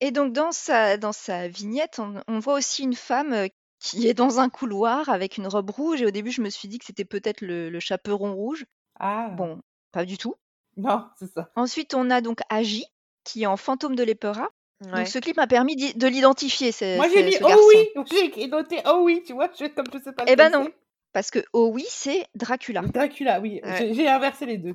[0.01, 4.07] Et donc, dans sa, dans sa vignette, on, on voit aussi une femme euh, qui
[4.09, 6.03] est dans un couloir avec une robe rouge.
[6.03, 8.65] Et au début, je me suis dit que c'était peut-être le, le chaperon rouge.
[9.01, 9.61] Ah, Bon,
[9.93, 10.35] pas du tout.
[10.77, 11.51] non, c'est ça.
[11.57, 12.85] Ensuite, on a donc Agi,
[13.25, 14.49] qui est en fantôme de l'Epera.
[14.85, 14.91] Ouais.
[14.93, 17.65] Donc, ce clip m'a permis de l'identifier, ce, Moi, j'ai ce- mis ce oh garçon.
[17.69, 20.69] oui J'ai noté oh oui, tu vois, je, comme je sais pas Eh ben non,
[21.15, 22.83] parce que oh oui, c'est Dracula.
[22.83, 23.61] Dracula, oui.
[23.65, 23.77] Ouais.
[23.79, 24.75] J'ai- J'ai inversé les deux.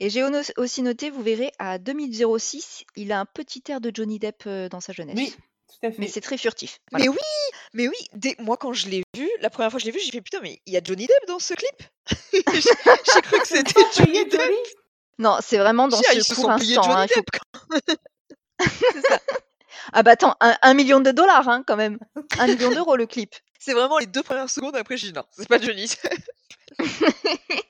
[0.00, 3.90] Et j'ai ono- aussi noté, vous verrez, à 2006, il a un petit air de
[3.94, 5.14] Johnny Depp euh, dans sa jeunesse.
[5.16, 5.34] Oui,
[5.68, 5.96] tout à fait.
[5.98, 6.78] Mais c'est très furtif.
[6.90, 7.04] Voilà.
[7.04, 7.18] Mais oui,
[7.74, 10.00] mais oui, dès- moi quand je l'ai vu, la première fois que je l'ai vu,
[10.02, 11.82] j'ai fait putain, mais il y a Johnny Depp dans ce clip?
[12.32, 12.40] J'ai
[13.14, 14.40] j'ai cru que c'était Johnny Depp.
[15.18, 16.90] Non, c'est vraiment dans ah, ils ce se court sont payés instant.
[16.90, 17.96] Johnny hein, il faut- Depp.
[17.96, 17.96] quoi.
[19.92, 21.98] Ah bah attends, un, un million de dollars hein, quand même.
[22.38, 23.34] Un million d'euros le clip.
[23.58, 25.90] C'est vraiment les deux premières secondes après, j'ai dit non, c'est pas Johnny.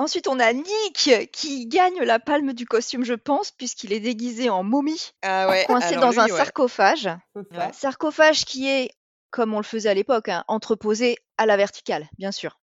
[0.00, 4.48] Ensuite, on a Nick qui gagne la palme du costume, je pense, puisqu'il est déguisé
[4.48, 6.38] en momie, Ah ouais, coincé alors dans lui, un ouais.
[6.38, 7.08] sarcophage.
[7.34, 7.70] Ouais.
[7.74, 8.90] Sarcophage qui est,
[9.30, 12.58] comme on le faisait à l'époque, hein, entreposé à la verticale, bien sûr.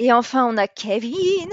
[0.00, 1.48] Et enfin, on a Kevin.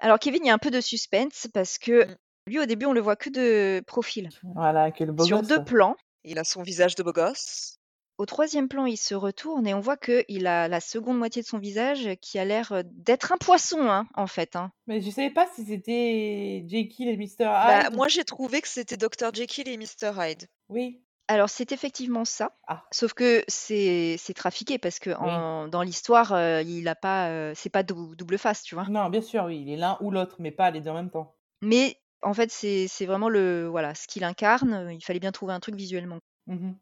[0.00, 2.16] Alors Kevin, il y a un peu de suspense parce que Mm.
[2.46, 4.28] lui, au début, on le voit que de profil.
[4.56, 5.94] Voilà, que le beau Sur gosse, deux plans.
[6.24, 7.76] Il a son visage de beau gosse.
[8.20, 11.46] Au troisième plan, il se retourne et on voit qu'il a la seconde moitié de
[11.46, 14.56] son visage qui a l'air euh, d'être un poisson, hein, en fait.
[14.56, 14.72] hein.
[14.86, 17.26] Mais je savais pas si c'était Jekyll et Mr.
[17.38, 17.96] Bah, Hyde.
[17.96, 19.32] moi j'ai trouvé que c'était Dr.
[19.32, 20.12] Jekyll et Mr.
[20.18, 20.48] Hyde.
[20.68, 21.00] Oui.
[21.28, 22.56] Alors, c'est effectivement ça.
[22.68, 22.82] Ah.
[22.90, 27.52] Sauf que c'est c'est trafiqué parce que en- dans l'histoire, euh, il a pas, euh,
[27.54, 28.84] c'est pas dou- double face, tu vois.
[28.88, 31.10] Non, bien sûr, oui, il est l'un ou l'autre, mais pas les deux en même
[31.10, 31.36] temps.
[31.62, 34.90] Mais en fait, c'est c'est vraiment le voilà ce qu'il incarne.
[34.92, 36.18] Il fallait bien trouver un truc visuellement.
[36.48, 36.76] Mhm.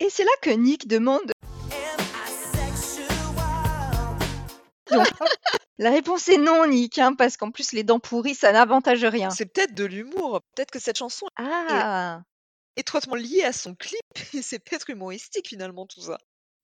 [0.00, 1.30] Et c'est là que Nick demande.
[4.90, 5.06] Donc,
[5.78, 9.30] la réponse est non, Nick, hein, parce qu'en plus les dents pourries, ça n'avantage rien.
[9.30, 10.40] C'est peut-être de l'humour.
[10.54, 12.20] Peut-être que cette chanson Ah,
[12.76, 14.00] est étroitement liée à son clip.
[14.34, 16.18] Et c'est peut-être humoristique finalement tout ça.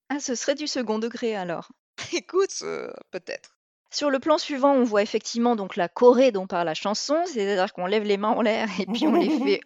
[0.09, 1.71] ah, ce serait du second degré alors.
[2.13, 3.57] Écoute, euh, peut-être.
[3.93, 7.73] Sur le plan suivant, on voit effectivement donc la Corée dont parle la chanson, c'est-à-dire
[7.73, 9.61] qu'on lève les mains en l'air et puis on les fait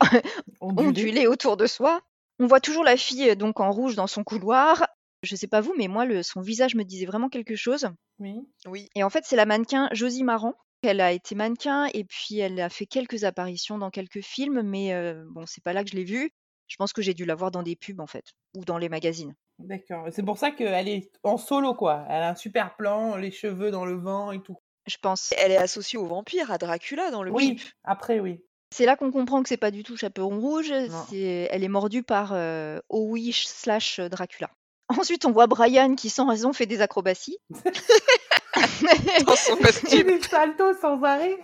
[0.61, 2.01] onduler autour de soi.
[2.39, 4.87] On voit toujours la fille euh, donc en rouge dans son couloir.
[5.23, 7.87] Je sais pas vous, mais moi, le, son visage me disait vraiment quelque chose.
[8.19, 8.35] Oui.
[8.67, 8.89] Oui.
[8.95, 10.53] Et en fait, c'est la mannequin Josie Maran.
[10.83, 14.93] Elle a été mannequin et puis elle a fait quelques apparitions dans quelques films, mais
[14.93, 16.29] euh, bon, c'est pas là que je l'ai vue.
[16.67, 18.89] Je pense que j'ai dû la voir dans des pubs en fait, ou dans les
[18.89, 19.33] magazines.
[19.57, 20.07] D'accord.
[20.11, 22.05] C'est pour ça qu'elle est en solo, quoi.
[22.09, 24.57] Elle a un super plan, les cheveux dans le vent et tout.
[24.85, 25.33] Je pense.
[25.37, 27.69] Elle est associée au vampire, à Dracula dans le Oui, clip.
[27.83, 28.43] après, oui.
[28.75, 30.69] C'est là qu'on comprend que c'est pas du tout Chaperon Rouge.
[30.71, 31.05] Non.
[31.09, 34.49] c'est- Elle est mordue par euh, Owie slash Dracula.
[34.89, 37.37] Ensuite, on voit Brian qui, sans raison, fait des acrobaties.
[39.25, 40.07] Dans son costume.
[40.07, 41.37] des saltos sans arrêt.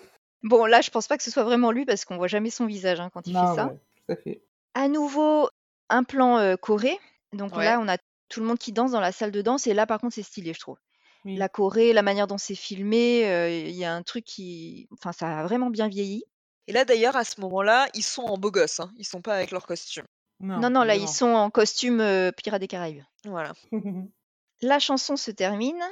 [0.43, 2.65] Bon, là, je pense pas que ce soit vraiment lui parce qu'on voit jamais son
[2.65, 3.67] visage hein, quand il Non, fait ça.
[3.67, 3.73] ouais,
[4.07, 4.41] tout à fait.
[4.73, 5.49] À nouveau,
[5.89, 6.97] un plan euh, Corée.
[7.33, 7.65] Donc Ouais.
[7.65, 7.97] là, on a
[8.29, 9.67] tout le monde qui danse dans la salle de danse.
[9.67, 10.77] Et là, par contre, c'est stylé, je trouve.
[11.25, 11.35] Oui.
[11.37, 14.87] La Corée, la manière dont c'est filmé, euh, il y a un truc qui.
[14.93, 16.23] Enfin, ça a vraiment bien vieilli.
[16.71, 18.79] Et là, d'ailleurs, à ce moment-là, ils sont en beau gosse.
[18.79, 18.93] Hein.
[18.97, 20.05] Ils sont pas avec leur costume.
[20.39, 23.03] Non, Non, non, là, ils sont en costume euh, Pirates des Caraïbes.
[23.25, 23.51] Voilà.
[24.61, 25.83] La chanson se termine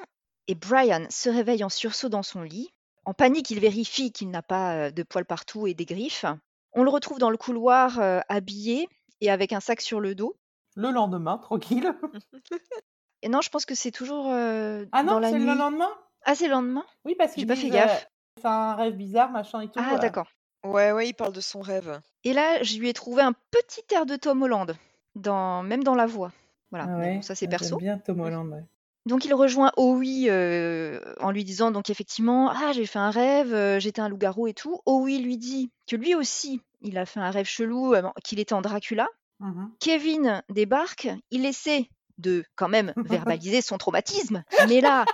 [0.48, 2.70] et Brian se réveille en sursaut dans son lit.
[3.04, 6.24] En panique, il vérifie qu'il n'a pas euh, de poils partout et des griffes.
[6.72, 8.88] On le retrouve dans le couloir euh, habillé
[9.20, 10.38] et avec un sac sur le dos.
[10.78, 11.94] le lendemain, tranquille.
[13.22, 15.46] Et non, je pense que c'est toujours euh, Ah dans non, la c'est nuit.
[15.46, 15.89] le lendemain?
[16.24, 16.86] Ah, c'est le lendemain?
[17.04, 18.06] Oui, parce J'ai qu'ils pas fait gaffe.
[18.06, 18.10] euh,
[18.42, 19.74] c'est un rêve bizarre, machin et tout.
[19.78, 20.28] Ah, d'accord.
[20.63, 22.02] Ouais, ouais, il parle de son rêve.
[22.24, 24.76] Et là, je lui ai trouvé un petit air de Tom Holland,
[25.15, 26.32] dans, même dans la voix.
[26.72, 27.78] Voilà, Ah ça c'est ouais, perso.
[27.78, 28.63] Bien Tom Holland, ouais.
[29.06, 33.54] Donc il rejoint Owie euh, en lui disant donc effectivement ah j'ai fait un rêve
[33.54, 34.82] euh, j'étais un loup-garou et tout.
[34.86, 38.54] Owie lui dit que lui aussi il a fait un rêve chelou euh, qu'il était
[38.54, 39.08] en Dracula.
[39.39, 39.72] Mhm.
[39.80, 45.06] Kevin débarque, il essaie de quand même verbaliser son traumatisme, mais là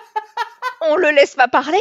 [0.81, 1.79] on le laisse pas parler.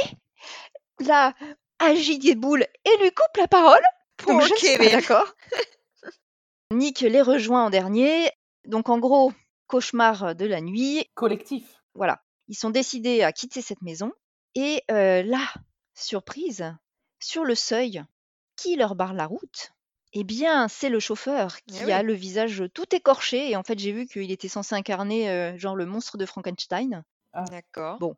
[1.00, 1.32] Là
[1.78, 3.82] agit des boules et lui coupe la parole.
[4.26, 4.92] Donc Poor je ne suis pas Kevin.
[5.00, 5.34] d'accord.
[6.70, 8.30] Nick les rejoint en dernier.
[8.66, 9.32] Donc en gros
[9.66, 11.82] cauchemar de la nuit, Collectif.
[11.94, 14.12] voilà, ils sont décidés à quitter cette maison.
[14.54, 15.40] Et euh, là,
[15.94, 16.74] surprise,
[17.18, 18.02] sur le seuil,
[18.56, 19.72] qui leur barre la route
[20.12, 21.92] Eh bien, c'est le chauffeur qui Eh oui.
[21.92, 23.50] a le visage tout écorché.
[23.50, 27.04] Et en fait, j'ai vu qu'il était censé incarner euh, genre le monstre de Frankenstein.
[27.50, 27.98] D'accord.
[27.98, 28.14] Bon,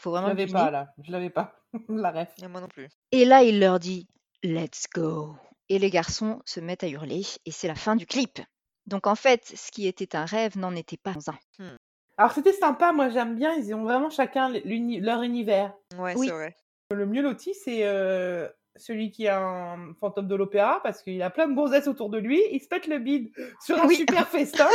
[0.00, 0.88] faut Je vraiment le l'avais pas, là.
[1.02, 1.54] Je l'avais pas.
[1.88, 2.28] La ref.
[2.42, 2.88] Et moi non plus.
[3.12, 4.06] Et là, il leur dit
[4.42, 5.34] Let's go.
[5.68, 7.22] Et les garçons se mettent à hurler.
[7.46, 8.40] Et c'est la fin du clip.
[8.86, 11.12] Donc en fait, ce qui était un rêve n'en était pas
[11.60, 11.76] un.
[12.16, 12.92] Alors, c'était sympa.
[12.92, 13.54] Moi, j'aime bien.
[13.54, 15.72] Ils ont vraiment chacun leur univers.
[15.96, 16.26] Ouais, Oui.
[16.26, 16.56] c'est vrai.
[16.90, 21.30] Le mieux loti, c'est euh, celui qui a un fantôme de l'opéra parce qu'il a
[21.30, 22.42] plein de gonzesses autour de lui.
[22.50, 23.30] Il se pète le bide
[23.64, 23.94] sur un Oui.
[23.96, 24.66] super festin.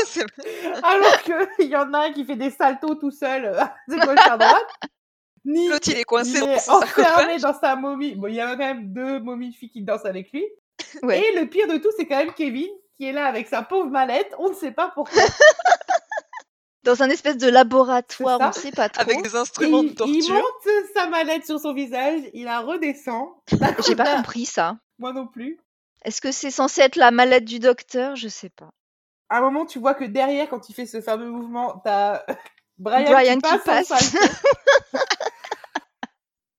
[0.84, 1.22] Alors
[1.58, 3.44] qu'il y en a un qui fait des saltos tout seul
[3.90, 4.70] de gauche à droite.
[5.46, 8.16] Ni L'autre, il est coincé il dans est enfermé dans sa momie.
[8.16, 10.46] Bon, il y a quand même deux momies filles qui dansent avec lui.
[11.04, 11.22] Ouais.
[11.22, 13.90] Et le pire de tout, c'est quand même Kevin qui est là avec sa pauvre
[13.90, 14.34] mallette.
[14.40, 15.22] On ne sait pas pourquoi.
[16.84, 19.02] Dans un espèce de laboratoire, on sait pas trop.
[19.02, 20.36] Avec des Et instruments de il, il torture.
[20.36, 23.30] monte sa mallette sur son visage, il la redescend.
[23.86, 24.78] J'ai pas compris ça.
[25.00, 25.58] Moi non plus.
[26.04, 28.16] Est-ce que c'est censé être la mallette du docteur?
[28.16, 28.70] Je sais pas.
[29.30, 32.22] À un moment, tu vois que derrière, quand il fait ce fameux mouvement, t'as
[32.78, 33.92] Brian, Brian qui qui passe.
[33.92, 34.16] en passe.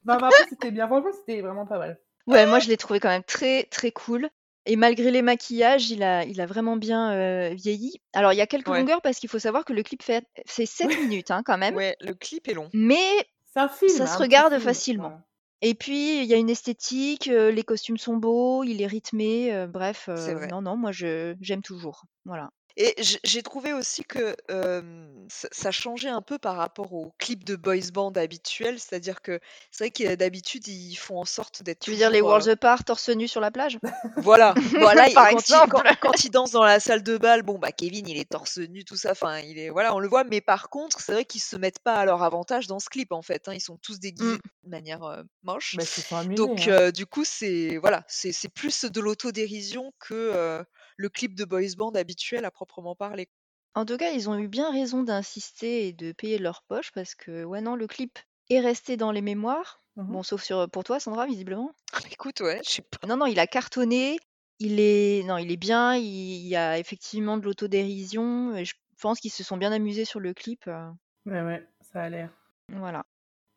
[0.07, 0.87] Non, mais après, c'était bien.
[0.87, 2.01] Franchement, c'était vraiment pas mal.
[2.27, 4.29] Ouais, moi je l'ai trouvé quand même très très cool.
[4.69, 8.01] Et malgré les maquillages, il a, il a vraiment bien euh, vieilli.
[8.15, 8.81] Alors il y a quelques Ouais.
[8.81, 11.77] longueurs parce qu'il faut savoir que le clip fait, fait 7 minutes hein, quand même.
[11.77, 12.69] Ouais, le clip est long.
[12.73, 12.99] Mais
[13.45, 13.93] C'est un film.
[13.93, 15.21] Ça se un petit regarde film, facilement.
[15.63, 19.55] Et puis, il y a une esthétique, euh, les costumes sont beaux, il est rythmé,
[19.55, 22.03] euh, bref, euh, non, non, moi je j'aime toujours.
[22.25, 22.51] Voilà.
[22.79, 24.83] Et j- j'ai trouvé aussi que euh,
[25.29, 29.41] ça, ça changeait un peu par rapport aux clips de boys band habituels, c'est-à-dire que
[29.71, 32.33] c'est vrai que d'habitude ils font en sorte d'être Tu veux dire les toujours, euh,
[32.35, 33.79] Worlds Apart, torse nu sur la plage?
[34.19, 35.71] Voilà, voilà, et Par quand, il, exemple.
[35.71, 38.59] quand, quand il danse dans la salle de bal, bon bah Kevin il est torse
[38.59, 41.25] nu, tout ça, enfin il est voilà, on le voit, mais par contre c'est vrai
[41.25, 43.79] qu'ils se mettent pas à leur avantage dans ce clip en fait, hein, ils sont
[43.79, 44.39] tous déguisés Mm.
[44.65, 45.77] de manière euh, moche.
[45.77, 46.35] Bah, ils se sont amusés.
[46.35, 46.91] Donc hein.
[46.91, 50.63] du coup c'est voilà, c'est c'est plus de l'autodérision que euh,
[50.97, 53.29] le clip de boys band habituel à proprement parler.
[53.75, 57.15] En tout cas, ils ont eu bien raison d'insister et de payer leur poche parce
[57.15, 58.19] que, ouais, non, le clip
[58.51, 59.83] est resté dans les mémoires.
[59.97, 60.07] Mhm.
[60.13, 61.73] Bon, sauf sur, pour toi, Sandra, visiblement.
[62.11, 63.07] Écoute ouais, je sais pas.
[63.07, 64.19] Non, non, il a cartonné.
[64.59, 65.95] Il est, non, il est bien.
[65.97, 68.55] Il, il y a effectivement de l'autodérision.
[68.65, 70.67] Je pense qu'ils se sont bien amusés sur le clip.
[70.69, 70.91] euh,
[71.27, 72.31] Ouais, ouais, ça a l'air.
[72.69, 73.05] voilà.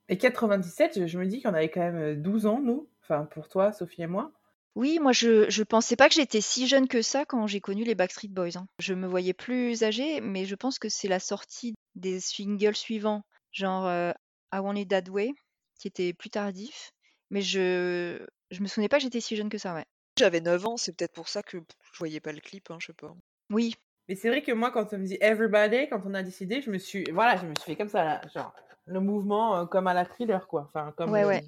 [0.10, 2.90] Et 97, je, je me dis qu'on avait quand même euh, 12 ans, nous.
[3.04, 4.34] Enfin, pour toi, Sophie et moi.
[4.76, 7.84] Oui, moi, je, je pensais pas que j'étais si jeune que ça quand j'ai connu
[7.84, 8.56] les Backstreet Boys.
[8.58, 8.68] hein.
[8.80, 13.24] Je me voyais plus âgée, mais je pense que c'est la sortie des singles suivants,
[13.52, 14.12] genre euh,
[14.54, 15.34] I Want It That Way,
[15.80, 16.92] qui était plus tardif.
[17.30, 19.86] Mais je je me souvenais pas que j'étais si jeune que ça, ouais.
[20.18, 22.88] J'avais 9 ans, c'est peut-être pour ça que je voyais pas le clip, hein, je
[22.88, 23.14] sais pas.
[23.52, 23.76] Oui.
[24.08, 26.72] Mais c'est vrai que moi, quand on me dit Everybody, quand on a décidé, je
[26.72, 28.54] me suis, voilà, je me suis fait comme ça, là, genre
[28.86, 30.64] le mouvement euh, comme à la thriller, quoi.
[30.68, 31.12] Enfin, comme.
[31.12, 31.44] Ouais, ouais.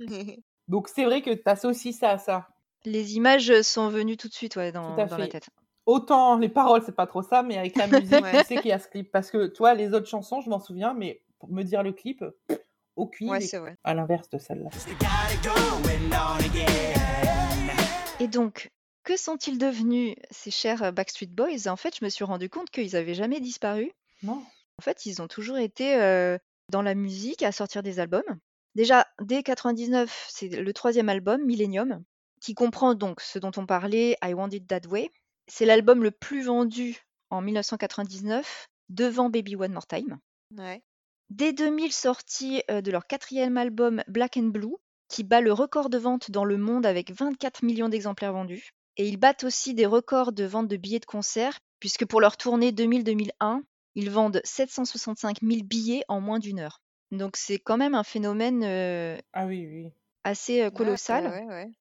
[0.67, 2.47] Donc c'est vrai que t'associes ça à ça.
[2.85, 5.49] Les images sont venues tout de suite, ouais, dans, à dans la tête.
[5.85, 8.71] Autant les paroles, c'est pas trop ça, mais avec la musique, tu sais qu'il y
[8.71, 9.11] a ce clip.
[9.11, 11.91] Parce que, tu vois, les autres chansons, je m'en souviens, mais pour me dire le
[11.91, 12.23] clip,
[12.95, 13.77] aucune Ouais, c'est vrai.
[13.83, 14.69] À l'inverse de celle-là.
[18.19, 18.71] Et donc,
[19.03, 21.67] que sont-ils devenus, ces chers euh, Backstreet Boys?
[21.67, 23.91] En fait, je me suis rendu compte qu'ils avaient jamais disparu.
[24.21, 24.43] Non
[24.77, 26.37] En fait, ils ont toujours été euh,
[26.69, 28.21] dans la musique à sortir des albums.
[28.75, 32.03] Déjà, dès 99, c'est le troisième album, Millennium,
[32.41, 35.09] qui comprend donc ce dont on parlait, I Want It That Way.
[35.47, 36.97] C'est l'album le plus vendu
[37.29, 40.19] en 1999, devant Baby One More Time.
[40.57, 40.81] Ouais.
[41.29, 44.75] Dès 2000, sortie de leur quatrième album Black and Blue,
[45.07, 48.71] qui bat le record de vente dans le monde avec 24 millions d'exemplaires vendus.
[48.97, 52.35] Et ils battent aussi des records de vente de billets de concert, puisque pour leur
[52.37, 53.61] tournée 2000-2001,
[53.95, 56.81] ils vendent 765 000 billets en moins d'une heure.
[57.11, 59.89] Donc c'est quand même un phénomène euh, Ah oui, oui.
[60.23, 61.27] assez euh, Ouais, colossal.
[61.27, 61.71] ouais, ouais.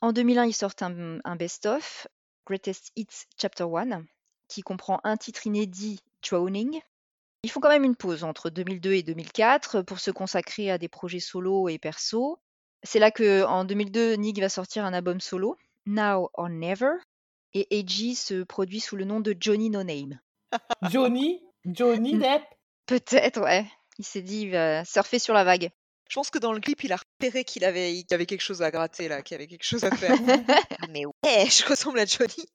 [0.00, 2.06] En 2001, ils sortent un, un best-of,
[2.46, 4.04] Greatest Hits Chapter 1,
[4.48, 6.80] qui comprend un titre inédit, Drowning.
[7.42, 10.88] Ils font quand même une pause entre 2002 et 2004 pour se consacrer à des
[10.88, 12.38] projets solo et perso.
[12.82, 15.56] C'est là que, en 2002, Nick va sortir un album solo,
[15.86, 16.92] Now or Never,
[17.54, 20.20] et AG se produit sous le nom de Johnny No Name.
[20.90, 21.42] Johnny?
[21.64, 22.20] Johnny Mm.
[22.20, 22.42] Depp?
[22.86, 23.66] Peut-être, ouais.
[23.98, 25.70] Il s'est dit, il va surfer sur la vague.
[26.08, 28.40] Je pense que dans le clip, il a repéré qu'il avait, qu'il y avait quelque
[28.42, 30.16] chose à gratter là, qu'il y avait quelque chose à faire.
[30.90, 32.46] Mais ouais, je ressemble à Johnny.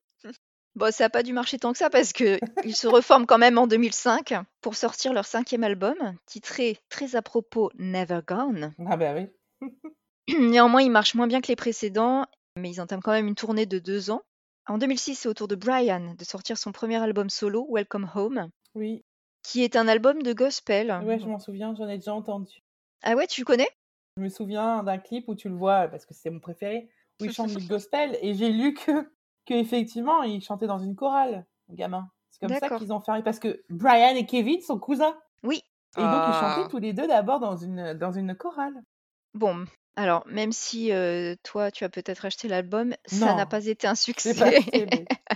[0.76, 3.38] Bon, ça n'a pas dû marcher tant que ça parce que ils se reforment quand
[3.38, 8.74] même en 2005 pour sortir leur cinquième album, titré très à propos Never Gone.
[8.88, 9.28] Ah bah oui.
[10.40, 13.66] Néanmoins, ils marchent moins bien que les précédents, mais ils entament quand même une tournée
[13.66, 14.22] de deux ans.
[14.68, 18.50] En 2006, c'est au tour de Brian de sortir son premier album solo, Welcome Home,
[18.76, 19.04] Oui.
[19.44, 20.98] qui est un album de gospel.
[21.04, 22.62] Ouais, je m'en souviens, j'en ai déjà entendu.
[23.04, 23.70] Ah ouais, tu connais?
[24.18, 26.90] Je me souviens d'un clip où tu le vois, parce que c'est mon préféré,
[27.22, 29.10] où il chante du gospel, et j'ai lu que,
[29.46, 32.10] que effectivement, il chantait dans une chorale, le gamin.
[32.30, 35.18] C'est comme ça qu'ils ont fait, parce que Brian et Kevin sont cousins.
[35.44, 35.64] Oui.
[35.98, 36.56] Et donc, ils Ah.
[36.56, 38.82] chantaient tous les deux d'abord dans une, dans une chorale.
[39.34, 43.88] Bon, alors, même si euh, toi, tu as peut-être acheté l'album, ça n'a pas été
[43.88, 44.34] un succès.
[44.34, 44.52] pas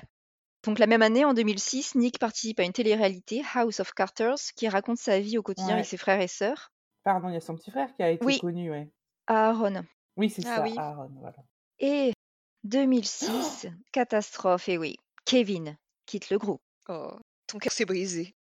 [0.66, 4.68] Donc la même année, en 2006, Nick participe à une télé-réalité, House of Carters, qui
[4.68, 6.72] raconte sa vie au quotidien avec ses frères et sœurs.
[7.06, 8.40] Pardon, il y a son petit frère qui a été Oui.
[8.40, 8.90] connu, ouais.
[9.28, 9.86] Aaron.
[10.18, 10.74] Oui, c'est Ah ça, oui.
[10.78, 11.38] Aaron, voilà.
[11.80, 12.12] Et
[12.64, 16.62] 2006, catastrophe, et oui, Kevin quitte le groupe.
[16.90, 17.12] Oh,
[17.48, 18.36] ton cœur s'est brisé.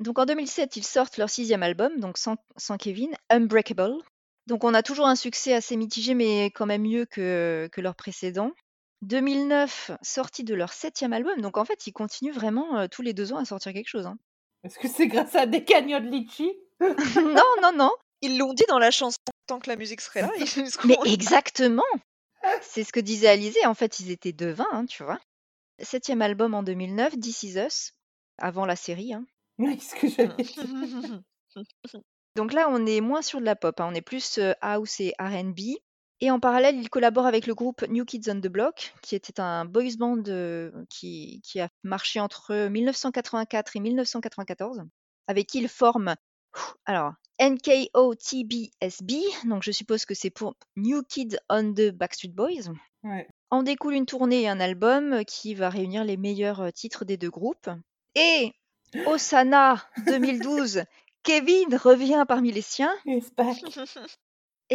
[0.00, 3.94] Donc en 2007, ils sortent leur sixième album, donc sans, sans Kevin, Unbreakable.
[4.48, 7.94] Donc on a toujours un succès assez mitigé, mais quand même mieux que, que leur
[7.94, 8.50] précédent.
[9.02, 13.12] 2009, sortie de leur septième album, donc en fait, ils continuent vraiment euh, tous les
[13.12, 14.06] deux ans à sortir quelque chose.
[14.06, 14.18] hein.
[14.64, 16.50] Est-ce que c'est grâce à des cagnottes litchi?
[17.16, 20.30] non, non, non, Ils l'ont dit dans la chanson, tant que la musique serait là,
[20.38, 21.82] ils mais exactement
[22.62, 25.18] C'est ce que disait Alizé, en fait, ils étaient devins, hein, tu vois.
[25.82, 27.92] Septième album en 2009, This Is Us,
[28.38, 29.14] avant la série.
[29.14, 29.24] hein.
[29.58, 31.22] Oui, ce que j'allais dire.
[32.36, 35.00] Donc là, on est moins sur de la pop, hein, on est plus euh, house
[35.00, 35.78] et R&B.
[36.20, 39.40] Et en parallèle, il collabore avec le groupe New Kids on the Block, qui était
[39.40, 44.82] un boys band euh, qui, qui a marché entre 1984 et 1994,
[45.28, 46.14] avec qui il forme
[46.86, 49.12] alors NKOTBSB,
[49.48, 52.72] donc je suppose que c'est pour New Kids on the Backstreet Boys.
[53.02, 53.26] Ouais.
[53.50, 57.16] En découle une tournée et un album qui va réunir les meilleurs euh, titres des
[57.16, 57.70] deux groupes.
[58.14, 58.52] Et
[59.06, 60.84] Osana 2012,
[61.22, 62.94] Kevin revient parmi les siens.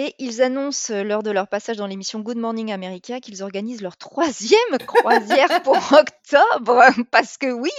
[0.01, 3.81] et ils annoncent euh, lors de leur passage dans l'émission Good Morning America qu'ils organisent
[3.81, 6.81] leur troisième croisière pour octobre.
[7.11, 7.71] Parce que oui,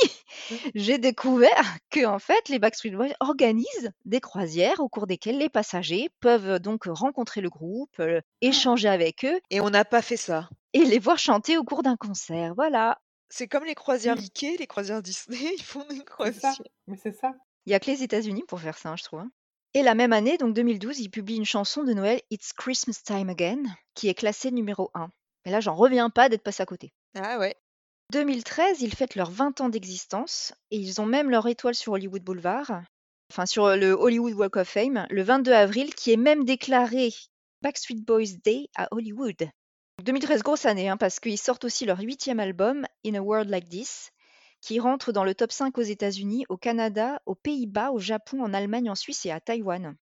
[0.75, 5.49] j'ai découvert que en fait les Backstreet Boys organisent des croisières au cours desquelles les
[5.49, 10.17] passagers peuvent donc rencontrer le groupe, euh, échanger avec eux Et on n'a pas fait
[10.19, 10.49] ça.
[10.73, 12.55] et les voir chanter au cours d'un concert.
[12.55, 12.99] Voilà.
[13.29, 14.21] C'est comme les croisières Mm.
[14.21, 16.61] Mickey, les croisières Disney, ils font des croisières.
[16.87, 17.33] Mais c'est ça.
[17.67, 19.21] Il y a que les États-Unis pour faire ça, hein, je trouve.
[19.21, 19.31] hein.
[19.73, 23.29] Et la même année, donc 2012, ils publient une chanson de Noël, It's Christmas Time
[23.29, 23.63] Again,
[23.95, 25.11] qui est classée numéro 1.
[25.45, 26.93] Et là, j'en reviens pas d'être passé à côté.
[27.15, 27.55] Ah ouais.
[28.13, 32.25] 2013, ils fêtent leurs 20 ans d'existence et ils ont même leur étoile sur Hollywood
[32.25, 32.83] Boulevard,
[33.31, 37.11] enfin sur le Hollywood Walk of Fame, le 22 avril, qui est même déclaré
[37.63, 39.49] Backstreet Boys Day à Hollywood.
[40.03, 43.69] 2013, grosse année, hein, parce qu'ils sortent aussi leur huitième album, In a World Like
[43.69, 44.11] This,
[44.61, 48.53] qui rentre dans le top 5 aux États-Unis, au Canada, aux Pays-Bas, au Japon, en
[48.55, 49.97] Allemagne, en Suisse et à Taïwan.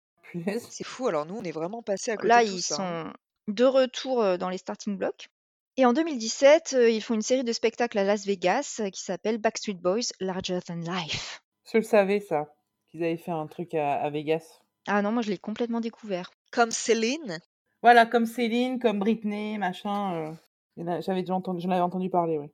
[0.59, 2.75] C'est fou, alors nous, on est vraiment passé à côté Là, de tout ils ça.
[2.83, 3.13] hein.
[3.47, 5.29] sont de retour euh, dans les starting blocks.
[5.77, 9.03] Et en 2017, euh, ils font une série de spectacles à Las Vegas euh, qui
[9.03, 11.43] s'appelle Backstreet Boys Larger Than Life.
[11.73, 12.55] Je le savais, ça.
[12.91, 14.61] Qu'ils avaient fait un truc à, à Vegas.
[14.87, 16.31] Ah non, moi je l'ai complètement découvert.
[16.53, 17.39] Comme Céline.
[17.83, 20.15] Voilà, comme Céline, comme Britney, machin.
[20.15, 20.33] euh,
[20.77, 22.47] il y en a- J'avais déjà entendu, j'en avais entendu parler, oui.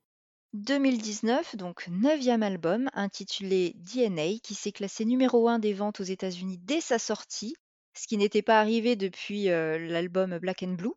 [0.53, 6.59] 2019, donc neuvième album intitulé DNA, qui s'est classé numéro 1 des ventes aux États-Unis
[6.61, 7.55] dès sa sortie,
[7.97, 10.91] ce qui n'était pas arrivé depuis euh, l'album Black and Blue.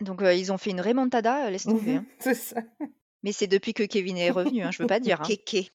[0.00, 1.96] Donc euh, ils ont fait une remontada, euh, laisse tomber.
[1.96, 2.06] hein.
[2.20, 2.62] C'est ça.
[3.22, 5.20] Mais c'est depuis que Kevin est revenu, hein, je veux pas dire.
[5.20, 5.24] hein.
[5.26, 5.70] Kéké.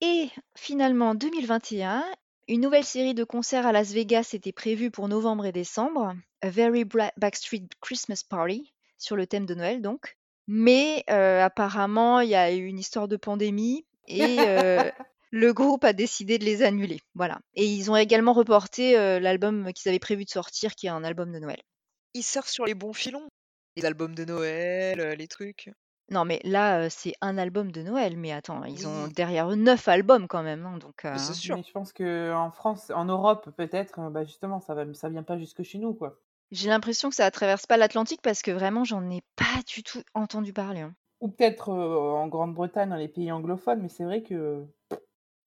[0.00, 2.04] Et finalement, 2021,
[2.46, 6.50] une nouvelle série de concerts à Las Vegas était prévue pour novembre et décembre, A
[6.50, 10.16] Very Bra- Backstreet Christmas Party, sur le thème de Noël donc.
[10.48, 14.90] Mais euh, apparemment, il y a eu une histoire de pandémie et euh,
[15.30, 17.00] le groupe a décidé de les annuler.
[17.14, 17.38] Voilà.
[17.54, 21.04] Et ils ont également reporté euh, l'album qu'ils avaient prévu de sortir, qui est un
[21.04, 21.60] album de Noël.
[22.14, 23.28] Il sort sur les bons filons.
[23.76, 25.70] Les albums de Noël, les trucs.
[26.10, 28.16] Non, mais là, euh, c'est un album de Noël.
[28.16, 29.12] Mais attends, ils ont Oui.
[29.12, 30.64] derrière eux neuf albums quand même.
[30.64, 31.56] hein, donc, euh, Mais c'est sûr.
[31.56, 35.10] Mais je pense que en France, en Europe, peut-être, euh, bah justement, ça va, ça
[35.10, 36.18] vient pas jusque chez nous, quoi.
[36.50, 40.02] J'ai l'impression que ça traverse pas l'Atlantique parce que vraiment, j'en ai pas du tout
[40.14, 40.80] entendu parler.
[40.80, 40.94] hein.
[41.20, 44.64] Ou peut-être euh, en Grande-Bretagne, dans les pays anglophones, mais c'est vrai que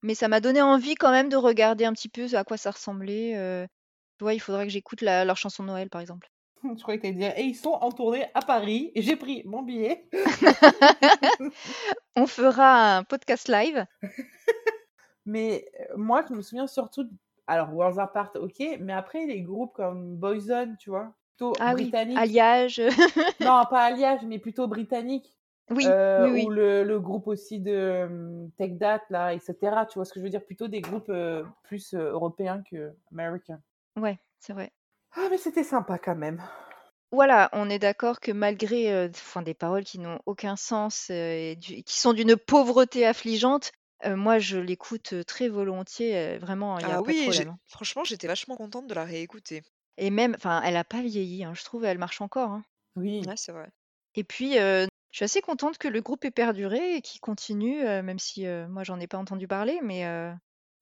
[0.03, 2.71] Mais ça m'a donné envie quand même de regarder un petit peu à quoi ça
[2.71, 3.35] ressemblait.
[3.35, 3.65] euh.
[4.17, 6.29] Tu vois, il faudrait que j'écoute la- leur chanson de Noël, par exemple.
[6.63, 9.41] je croyais que t'allais dire, et ils sont en tournée à Paris, et j'ai pris
[9.45, 10.07] mon billet.
[12.15, 13.85] On fera un podcast live.
[15.25, 17.07] Mais euh, moi, je me souviens surtout,
[17.47, 21.83] alors Worlds Apart, ok, mais après les groupes comme Boyzone, tu vois, plutôt Ah oui,
[21.83, 22.17] britanniques.
[22.17, 22.81] Alliage.
[23.41, 25.35] Non, pas Alliage, mais plutôt britannique.
[25.71, 26.43] oui, Euh, oui, oui.
[26.45, 29.85] Ou le, le groupe aussi de euh, Take That, là, etc.
[29.87, 32.93] Tu vois ce que je veux dire Plutôt des groupes euh, plus euh, européens que
[33.11, 33.59] américains.
[33.97, 34.71] Ouais, c'est vrai.
[35.13, 36.41] Ah, mais c'était sympa quand même.
[37.11, 41.83] Voilà, on est d'accord que malgré enfin, des paroles qui n'ont aucun sens et du-
[41.83, 43.71] qui sont d'une pauvreté affligeante,
[44.09, 46.37] moi je l'écoute très volontiers.
[46.37, 47.49] vraiment, il n'y a Ah pas de oui, j'ai- problème.
[47.49, 47.59] hein.
[47.67, 49.63] franchement, j'étais vachement contente de la réécouter.
[49.97, 51.43] Et même, enfin, elle a pas vieilli.
[51.43, 52.51] hein, je trouve, elle marche encore.
[52.51, 52.63] hein.
[52.95, 53.21] Oui.
[53.25, 53.69] Ouais, c'est vrai.
[54.15, 58.19] Et puis, je suis assez contente que le groupe ait perduré et qu'il continue, même
[58.19, 60.05] si moi j'en ai pas entendu parler, mais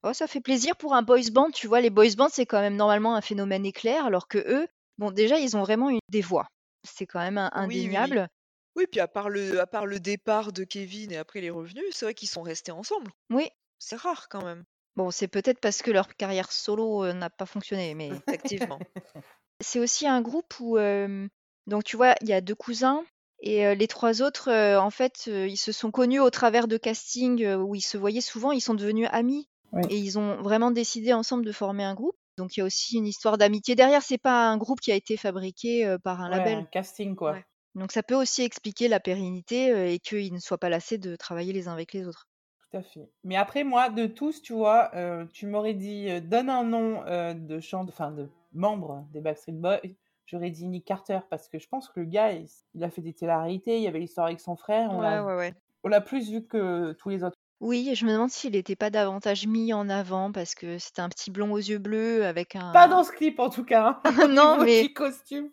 [0.03, 1.51] oh, ça fait plaisir pour un boys band.
[1.51, 4.67] Tu vois, les boys bands c'est quand même normalement un phénomène éclair, alors que eux,
[4.97, 6.47] bon, déjà ils ont vraiment une des voix.
[6.87, 7.83] C'est quand même un- Oui, oui, oui.
[7.85, 8.29] indéniable.
[8.75, 11.83] Oui, puis à part le, à part le départ de Kevin et après les revenus,
[11.91, 13.11] c'est vrai qu'ils sont restés ensemble.
[13.29, 13.49] Oui.
[13.79, 14.63] C'est rare quand même.
[14.95, 18.79] Bon, c'est peut-être parce que leur carrière solo euh, n'a pas fonctionné, mais Effectivement.
[19.61, 21.27] c'est aussi un groupe où, euh,
[21.67, 23.03] donc tu vois, il y a deux cousins
[23.41, 27.45] et euh, les trois autres, en fait, ils se sont connus au travers de castings
[27.55, 29.83] où ils se voyaient souvent, ils sont devenus amis Oui.
[29.89, 32.17] et ils ont vraiment décidé ensemble de former un groupe.
[32.37, 34.95] Donc il y a aussi une histoire d'amitié derrière, c'est pas un groupe qui a
[34.95, 36.57] été fabriqué par un Ouais, label.
[36.59, 37.31] un casting, quoi.
[37.33, 37.45] Ouais.
[37.75, 41.53] Donc ça peut aussi expliquer la pérennité et qu'ils ne soient pas lassés de travailler
[41.53, 42.27] les uns avec les autres.
[42.71, 43.09] Tout à fait.
[43.23, 44.91] Mais après, moi, de tous, tu vois,
[45.33, 47.03] tu m'aurais dit, donne un nom
[47.33, 49.79] de chant, enfin, de membre des Backstreet Boys.
[50.25, 53.01] J'aurais dit Nick Carter parce que je pense que le gars, il, il a fait
[53.01, 55.53] des téléréalités, il y avait l'histoire avec son frère, on Ouais, l'a ouais, ouais.
[55.83, 57.35] on l'a plus vu que tous les autres.
[57.61, 61.09] Oui, je me demande s'il n'était pas davantage mis en avant parce que c'était un
[61.09, 62.87] petit blond aux yeux bleus avec Pas un...
[62.89, 63.99] dans ce clip, en tout cas.
[64.03, 65.49] hein, au non, niveau mais du costume.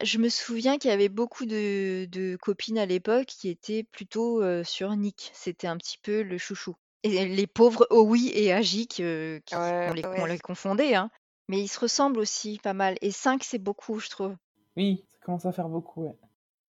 [0.00, 4.42] Je me souviens qu'il y avait beaucoup de, de copines à l'époque qui étaient plutôt
[4.64, 5.30] sur Nick.
[5.34, 6.76] C'était un petit peu le chouchou.
[7.04, 10.28] Et les pauvres Owi et Ajik, euh, qui, Ouais, on, les, on ouais.
[10.28, 11.10] les confondait, hein.
[11.48, 12.96] Mais ils se ressemblent aussi pas mal.
[13.00, 14.36] Et 5, c'est beaucoup, je trouve.
[14.76, 16.16] Oui, ça commence à faire beaucoup, ouais.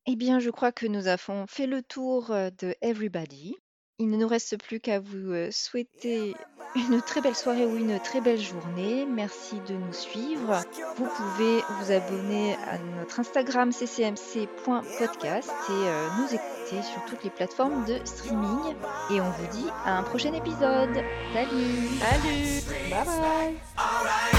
[0.06, 3.56] Eh bien, je crois que nous avons fait le tour de Everybody.
[4.02, 6.34] Il ne nous reste plus qu'à vous euh, souhaiter
[6.76, 9.06] une très belle soirée ou une très belle journée.
[9.06, 10.62] Merci de nous suivre.
[10.96, 17.30] Vous pouvez vous abonner à notre Instagram ccmc.podcast et euh, nous écouter sur toutes les
[17.30, 18.74] plateformes de streaming.
[19.12, 21.04] Et on vous dit à un prochain épisode.
[21.34, 24.39] Salut Salut Bye bye